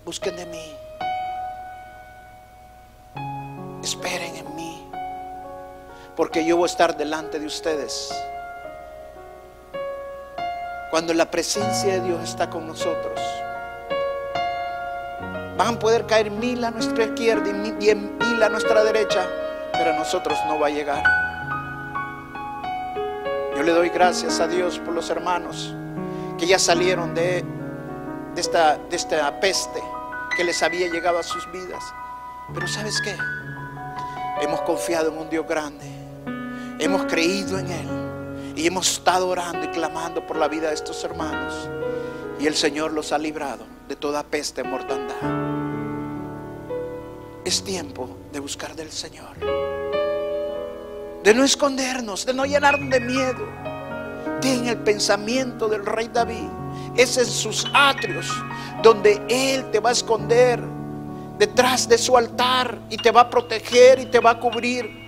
busquen 0.05 0.37
de 0.37 0.47
mí, 0.47 0.73
esperen 3.83 4.37
en 4.37 4.55
mí, 4.55 4.89
porque 6.15 6.45
yo 6.45 6.57
voy 6.57 6.65
a 6.65 6.67
estar 6.67 6.97
delante 6.97 7.41
de 7.41 7.47
ustedes. 7.47 8.15
Cuando 10.91 11.15
la 11.15 11.31
presencia 11.31 11.95
de 11.95 12.01
Dios 12.01 12.23
está 12.23 12.51
con 12.51 12.67
nosotros, 12.67 13.21
van 15.57 15.75
a 15.75 15.79
poder 15.79 16.07
caer 16.07 16.31
mil 16.31 16.65
a 16.65 16.71
nuestra 16.71 17.05
izquierda 17.05 17.49
y 17.49 17.71
diez 17.73 17.97
mil 17.97 18.43
a 18.43 18.49
nuestra 18.49 18.83
derecha, 18.83 19.27
pero 19.73 19.93
a 19.93 19.97
nosotros 19.97 20.39
no 20.49 20.59
va 20.59 20.67
a 20.67 20.71
llegar. 20.71 21.03
Yo 23.57 23.63
le 23.63 23.73
doy 23.73 23.89
gracias 23.91 24.41
a 24.41 24.49
Dios 24.49 24.79
por 24.79 24.95
los 24.95 25.11
hermanos 25.11 25.75
que 26.39 26.47
ya 26.47 26.59
salieron 26.59 27.15
de 27.15 27.45
de 28.35 28.41
esta, 28.41 28.79
de 28.79 28.97
esta 28.97 29.41
peste 29.41 29.83
que 30.37 30.45
les 30.45 30.63
había 30.63 30.89
llegado 30.89 31.19
a 31.19 31.23
sus 31.23 31.51
vidas. 31.51 31.83
Pero 32.55 32.67
¿sabes 32.67 33.01
qué? 33.03 33.17
Hemos 34.41 34.61
confiado 34.63 35.11
en 35.11 35.19
un 35.19 35.29
Dios 35.29 35.47
grande. 35.47 35.87
Hemos 36.79 37.05
creído 37.07 37.59
en 37.59 37.71
Él. 37.71 38.00
Y 38.61 38.67
hemos 38.67 38.93
estado 38.93 39.27
orando 39.27 39.65
y 39.65 39.69
clamando 39.69 40.27
por 40.27 40.37
la 40.37 40.47
vida 40.47 40.69
de 40.69 40.75
estos 40.75 41.03
hermanos. 41.03 41.67
Y 42.39 42.47
el 42.47 42.55
Señor 42.55 42.93
los 42.93 43.11
ha 43.11 43.17
librado 43.17 43.65
de 43.89 43.97
toda 43.97 44.23
peste 44.23 44.63
mortandad. 44.63 45.17
Es 47.43 47.65
tiempo 47.65 48.19
de 48.31 48.39
buscar 48.39 48.77
del 48.77 48.93
Señor. 48.93 49.35
De 51.25 51.33
no 51.33 51.43
escondernos, 51.43 52.27
de 52.27 52.35
no 52.35 52.45
llenarnos 52.45 52.91
de 52.91 53.01
miedo. 53.01 53.49
Ten 54.43 54.69
el 54.69 54.77
pensamiento 54.77 55.67
del 55.67 55.87
rey 55.87 56.11
David 56.13 56.51
es 56.99 57.17
en 57.17 57.25
sus 57.25 57.67
atrios 57.73 58.27
donde 58.83 59.23
Él 59.31 59.71
te 59.71 59.81
va 59.81 59.89
a 59.89 59.93
esconder 59.93 60.61
detrás 61.39 61.89
de 61.89 61.97
su 61.97 62.15
altar 62.15 62.79
y 62.91 62.99
te 62.99 63.11
va 63.11 63.23
a 63.23 63.31
proteger 63.31 64.01
y 64.01 64.07
te 64.07 64.21
va 64.21 64.33
a 64.33 64.39
cubrir 64.39 65.00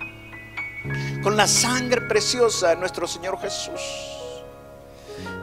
con 1.23 1.37
la 1.37 1.47
sangre 1.47 2.01
preciosa 2.01 2.69
de 2.69 2.75
nuestro 2.75 3.07
Señor 3.07 3.39
Jesús. 3.39 3.81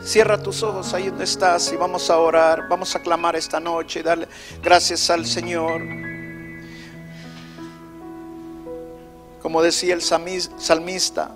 Cierra 0.05 0.43
tus 0.43 0.63
ojos 0.63 0.93
ahí 0.93 1.09
donde 1.09 1.25
estás 1.25 1.73
y 1.73 1.77
vamos 1.77 2.11
a 2.11 2.19
orar, 2.19 2.69
vamos 2.69 2.95
a 2.95 3.01
clamar 3.01 3.35
esta 3.35 3.59
noche 3.59 4.01
y 4.01 4.03
darle 4.03 4.29
gracias 4.63 5.09
al 5.09 5.25
Señor. 5.25 5.83
Como 9.41 9.63
decía 9.63 9.95
el 9.95 10.03
salmista, 10.03 11.31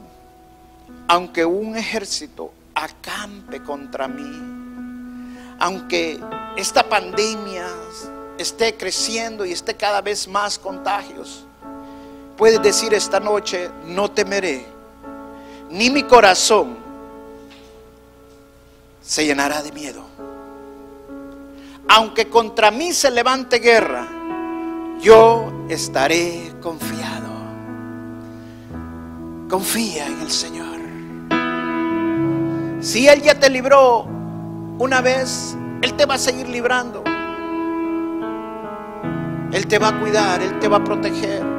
aunque 1.09 1.45
un 1.45 1.77
ejército 1.77 2.53
acampe 2.75 3.63
contra 3.63 4.09
mí, 4.09 5.57
aunque 5.59 6.21
esta 6.57 6.87
pandemia 6.87 7.67
esté 8.37 8.77
creciendo 8.77 9.47
y 9.47 9.53
esté 9.53 9.75
cada 9.75 10.03
vez 10.03 10.29
más 10.29 10.59
contagios, 10.59 11.47
puedes 12.37 12.61
decir 12.63 12.95
esta 12.95 13.21
noche, 13.21 13.71
no 13.87 14.11
temeré, 14.11 14.67
ni 15.71 15.91
mi 15.91 16.03
corazón 16.05 16.77
se 19.03 19.27
llenará 19.27 19.63
de 19.63 19.73
miedo. 19.73 20.03
Aunque 21.89 22.29
contra 22.29 22.71
mí 22.71 22.93
se 22.93 23.11
levante 23.11 23.59
guerra, 23.59 24.09
yo 25.01 25.53
estaré 25.69 26.53
confiado. 26.63 27.29
Confía 29.49 30.07
en 30.07 30.21
el 30.21 30.31
Señor. 30.31 30.75
Si 32.81 33.07
Él 33.07 33.23
ya 33.23 33.39
te 33.39 33.51
libró 33.51 34.07
una 34.79 35.01
vez, 35.01 35.57
Él 35.83 35.95
te 35.95 36.07
va 36.07 36.15
a 36.15 36.19
seguir 36.19 36.49
librando. 36.49 37.05
Él 39.53 39.67
te 39.69 39.79
va 39.79 39.89
a 39.89 40.01
cuidar, 40.01 40.43
Él 40.43 40.59
te 40.59 40.69
va 40.69 40.79
a 40.79 40.85
proteger. 40.85 41.54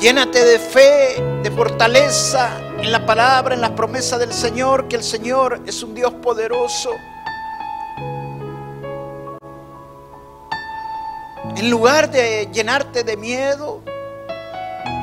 Llénate 0.00 0.44
de 0.44 0.60
fe, 0.60 1.20
de 1.42 1.50
fortaleza 1.50 2.56
en 2.78 2.92
la 2.92 3.04
palabra, 3.04 3.56
en 3.56 3.60
las 3.60 3.72
promesas 3.72 4.20
del 4.20 4.32
Señor, 4.32 4.86
que 4.86 4.94
el 4.94 5.02
Señor 5.02 5.60
es 5.66 5.82
un 5.82 5.92
Dios 5.92 6.14
poderoso. 6.14 6.90
En 11.56 11.68
lugar 11.68 12.12
de 12.12 12.48
llenarte 12.52 13.02
de 13.02 13.16
miedo, 13.16 13.82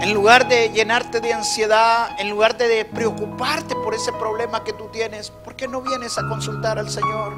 en 0.02 0.14
lugar 0.14 0.48
de 0.48 0.70
llenarte 0.70 1.20
de 1.20 1.34
ansiedad, 1.34 2.18
en 2.18 2.30
lugar 2.30 2.58
de 2.58 2.86
preocuparte 2.86 3.76
por 3.76 3.94
ese 3.94 4.14
problema 4.14 4.64
que 4.64 4.72
tú 4.72 4.88
tienes, 4.94 5.30
¿por 5.30 5.58
qué 5.58 5.68
no 5.68 5.82
vienes 5.82 6.18
a 6.18 6.26
consultar 6.30 6.80
al 6.80 6.90
Señor? 6.90 7.34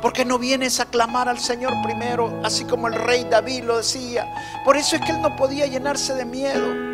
¿Por 0.00 0.14
qué 0.14 0.24
no 0.24 0.38
vienes 0.38 0.80
a 0.80 0.86
clamar 0.86 1.28
al 1.28 1.38
Señor 1.38 1.74
primero, 1.84 2.40
así 2.42 2.64
como 2.64 2.88
el 2.88 2.94
rey 2.94 3.24
David 3.24 3.64
lo 3.64 3.76
decía? 3.78 4.26
Por 4.64 4.78
eso 4.78 4.96
es 4.96 5.02
que 5.02 5.10
él 5.12 5.20
no 5.20 5.36
podía 5.36 5.66
llenarse 5.66 6.14
de 6.14 6.24
miedo, 6.24 6.85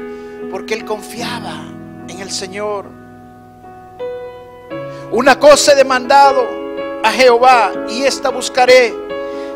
porque 0.53 0.75
él 0.75 0.85
confiaba 0.85 1.65
en 2.07 2.21
el 2.21 2.31
Señor. 2.31 2.85
Una 5.11 5.41
cosa 5.41 5.73
he 5.73 5.75
demandado 5.75 6.47
a 7.03 7.11
Jehová 7.11 7.73
y 7.89 8.05
esta 8.05 8.29
buscaré, 8.29 8.95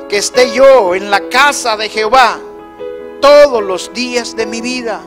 que 0.08 0.16
esté 0.16 0.52
yo 0.52 0.96
en 0.96 1.10
la 1.10 1.28
casa 1.28 1.76
de 1.76 1.88
Jehová 1.88 2.40
todos 3.20 3.62
los 3.62 3.92
días 3.92 4.36
de 4.36 4.46
mi 4.46 4.60
vida 4.60 5.00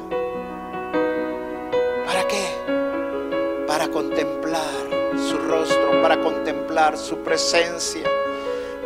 ¿Para 2.05 2.27
qué? 2.27 3.65
Para 3.67 3.87
contemplar 3.89 4.89
su 5.29 5.37
rostro, 5.37 6.01
para 6.01 6.19
contemplar 6.21 6.97
su 6.97 7.17
presencia 7.17 8.03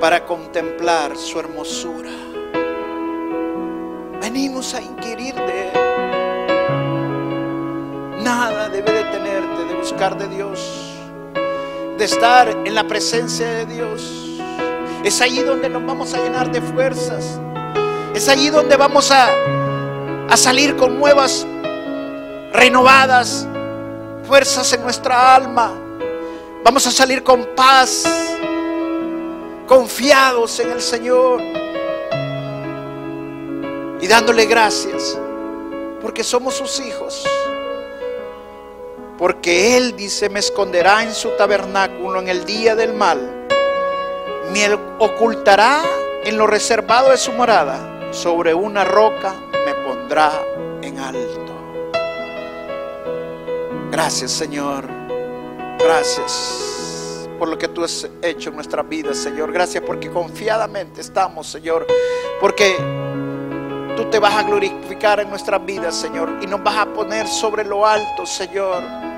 para 0.03 0.25
contemplar 0.25 1.15
su 1.15 1.39
hermosura. 1.39 2.11
Venimos 4.19 4.73
a 4.73 4.81
inquirir 4.81 5.33
de 5.33 5.69
Él. 5.69 6.22
Nada 8.23 8.69
debe 8.69 8.89
detenerte 8.93 9.65
de 9.65 9.75
buscar 9.75 10.17
de 10.17 10.29
Dios, 10.29 10.59
de 11.97 12.05
estar 12.05 12.47
en 12.49 12.73
la 12.73 12.87
presencia 12.87 13.45
de 13.45 13.65
Dios. 13.65 14.01
Es 15.03 15.19
allí 15.19 15.41
donde 15.41 15.67
nos 15.67 15.85
vamos 15.85 16.13
a 16.13 16.17
llenar 16.19 16.49
de 16.49 16.61
fuerzas. 16.61 17.37
Es 18.15 18.29
allí 18.29 18.49
donde 18.49 18.77
vamos 18.77 19.11
a, 19.11 19.29
a 20.29 20.37
salir 20.37 20.77
con 20.77 20.97
nuevas, 20.97 21.45
renovadas 22.53 23.45
fuerzas 24.25 24.71
en 24.71 24.83
nuestra 24.83 25.35
alma. 25.35 25.73
Vamos 26.63 26.87
a 26.87 26.91
salir 26.91 27.23
con 27.23 27.45
paz, 27.57 28.05
confiados 29.67 30.61
en 30.61 30.71
el 30.71 30.81
Señor 30.81 31.41
y 33.99 34.07
dándole 34.07 34.45
gracias 34.45 35.19
porque 36.01 36.23
somos 36.23 36.53
sus 36.53 36.79
hijos. 36.79 37.25
Porque 39.23 39.77
Él 39.77 39.95
dice, 39.95 40.27
me 40.27 40.39
esconderá 40.39 41.01
en 41.01 41.13
su 41.13 41.29
tabernáculo 41.37 42.19
en 42.19 42.27
el 42.27 42.43
día 42.43 42.75
del 42.75 42.93
mal, 42.93 43.47
me 44.51 44.73
ocultará 44.99 45.81
en 46.25 46.37
lo 46.37 46.45
reservado 46.45 47.09
de 47.09 47.15
su 47.15 47.31
morada, 47.31 48.11
sobre 48.11 48.53
una 48.53 48.83
roca 48.83 49.33
me 49.65 49.73
pondrá 49.75 50.29
en 50.81 50.99
alto. 50.99 51.53
Gracias 53.89 54.29
Señor, 54.29 54.89
gracias 55.79 57.29
por 57.39 57.47
lo 57.47 57.57
que 57.57 57.69
tú 57.69 57.85
has 57.85 58.09
hecho 58.21 58.49
en 58.49 58.55
nuestra 58.57 58.83
vida, 58.83 59.13
Señor. 59.13 59.53
Gracias 59.53 59.81
porque 59.87 60.11
confiadamente 60.11 60.99
estamos, 60.99 61.47
Señor, 61.47 61.87
porque 62.41 62.75
tú 63.95 64.03
te 64.09 64.19
vas 64.19 64.35
a 64.35 64.43
glorificar 64.43 65.21
en 65.21 65.29
nuestras 65.29 65.65
vidas, 65.65 65.95
Señor, 65.95 66.39
y 66.41 66.45
nos 66.45 66.61
vas 66.61 66.75
a 66.75 66.85
poner 66.87 67.25
sobre 67.25 67.63
lo 67.63 67.87
alto, 67.87 68.25
Señor, 68.25 69.12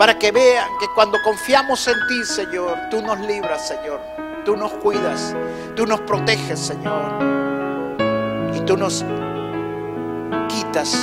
para 0.00 0.18
que 0.18 0.32
vean 0.32 0.78
que 0.78 0.88
cuando 0.94 1.18
confiamos 1.22 1.86
en 1.86 2.06
ti, 2.08 2.24
Señor, 2.24 2.88
tú 2.90 3.02
nos 3.02 3.20
libras, 3.20 3.68
Señor, 3.68 4.00
tú 4.46 4.56
nos 4.56 4.72
cuidas, 4.72 5.36
tú 5.76 5.84
nos 5.84 6.00
proteges, 6.00 6.58
Señor, 6.58 7.02
y 8.54 8.60
tú 8.60 8.78
nos 8.78 9.04
quitas 10.48 10.96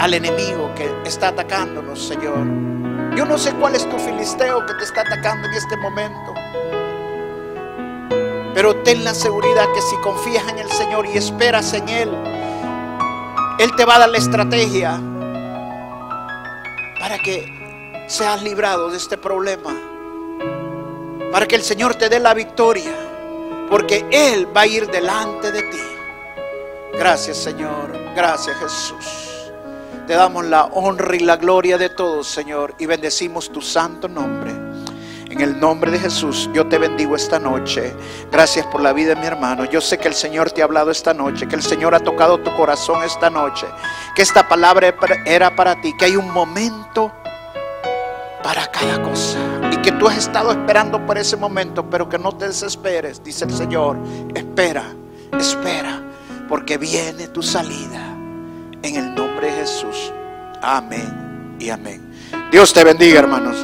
al 0.00 0.14
enemigo 0.14 0.72
que 0.74 0.90
está 1.04 1.28
atacándonos, 1.28 2.02
Señor. 2.02 2.38
Yo 3.14 3.26
no 3.26 3.36
sé 3.36 3.52
cuál 3.56 3.74
es 3.74 3.86
tu 3.90 3.98
filisteo 3.98 4.64
que 4.64 4.72
te 4.72 4.84
está 4.84 5.02
atacando 5.02 5.46
en 5.46 5.52
este 5.52 5.76
momento. 5.76 6.32
Pero 8.54 8.74
ten 8.76 9.04
la 9.04 9.12
seguridad 9.12 9.66
que 9.74 9.82
si 9.82 9.96
confías 9.96 10.48
en 10.48 10.60
el 10.60 10.70
Señor 10.70 11.04
y 11.04 11.18
esperas 11.18 11.74
en 11.74 11.86
Él, 11.90 12.10
Él 13.58 13.70
te 13.76 13.84
va 13.84 13.96
a 13.96 13.98
dar 13.98 14.08
la 14.08 14.16
estrategia 14.16 14.98
para 16.98 17.18
que 17.18 17.63
seas 18.06 18.42
librado 18.42 18.90
de 18.90 18.96
este 18.96 19.16
problema. 19.16 19.74
Para 21.32 21.46
que 21.46 21.56
el 21.56 21.62
Señor 21.62 21.94
te 21.94 22.08
dé 22.08 22.20
la 22.20 22.34
victoria. 22.34 22.94
Porque 23.68 24.06
Él 24.10 24.46
va 24.54 24.62
a 24.62 24.66
ir 24.66 24.86
delante 24.88 25.50
de 25.50 25.62
ti. 25.62 25.80
Gracias 26.92 27.38
Señor. 27.38 27.92
Gracias 28.14 28.56
Jesús. 28.58 29.50
Te 30.06 30.12
damos 30.14 30.44
la 30.44 30.66
honra 30.66 31.16
y 31.16 31.20
la 31.20 31.36
gloria 31.36 31.78
de 31.78 31.88
todos, 31.88 32.28
Señor, 32.28 32.74
y 32.78 32.86
bendecimos 32.86 33.50
tu 33.50 33.62
santo 33.62 34.06
nombre. 34.06 34.52
En 35.30 35.40
el 35.40 35.58
nombre 35.58 35.90
de 35.90 35.98
Jesús, 35.98 36.48
yo 36.52 36.68
te 36.68 36.78
bendigo 36.78 37.16
esta 37.16 37.40
noche. 37.40 37.92
Gracias 38.30 38.66
por 38.66 38.82
la 38.82 38.92
vida 38.92 39.14
de 39.14 39.20
mi 39.20 39.26
hermano. 39.26 39.64
Yo 39.64 39.80
sé 39.80 39.98
que 39.98 40.06
el 40.06 40.14
Señor 40.14 40.52
te 40.52 40.60
ha 40.60 40.66
hablado 40.66 40.90
esta 40.90 41.14
noche, 41.14 41.48
que 41.48 41.56
el 41.56 41.62
Señor 41.62 41.94
ha 41.94 42.00
tocado 42.00 42.38
tu 42.38 42.54
corazón 42.54 43.02
esta 43.02 43.30
noche, 43.30 43.66
que 44.14 44.22
esta 44.22 44.46
palabra 44.46 44.94
era 45.24 45.56
para 45.56 45.80
ti, 45.80 45.92
que 45.96 46.04
hay 46.04 46.16
un 46.16 46.30
momento 46.30 47.10
para 48.44 48.66
cada 48.66 49.02
cosa 49.02 49.38
y 49.72 49.78
que 49.78 49.90
tú 49.92 50.06
has 50.06 50.18
estado 50.18 50.50
esperando 50.50 51.04
por 51.06 51.16
ese 51.16 51.34
momento, 51.34 51.88
pero 51.88 52.10
que 52.10 52.18
no 52.18 52.36
te 52.36 52.46
desesperes, 52.48 53.24
dice 53.24 53.46
el 53.46 53.54
Señor. 53.54 53.96
Espera, 54.34 54.84
espera, 55.32 56.02
porque 56.46 56.76
viene 56.76 57.28
tu 57.28 57.42
salida 57.42 58.14
en 58.82 58.96
el 58.96 59.14
nombre 59.14 59.46
de 59.46 59.60
Jesús. 59.60 60.12
Amén 60.60 61.56
y 61.58 61.70
amén. 61.70 62.02
Dios 62.52 62.74
te 62.74 62.84
bendiga, 62.84 63.20
hermanos. 63.20 63.56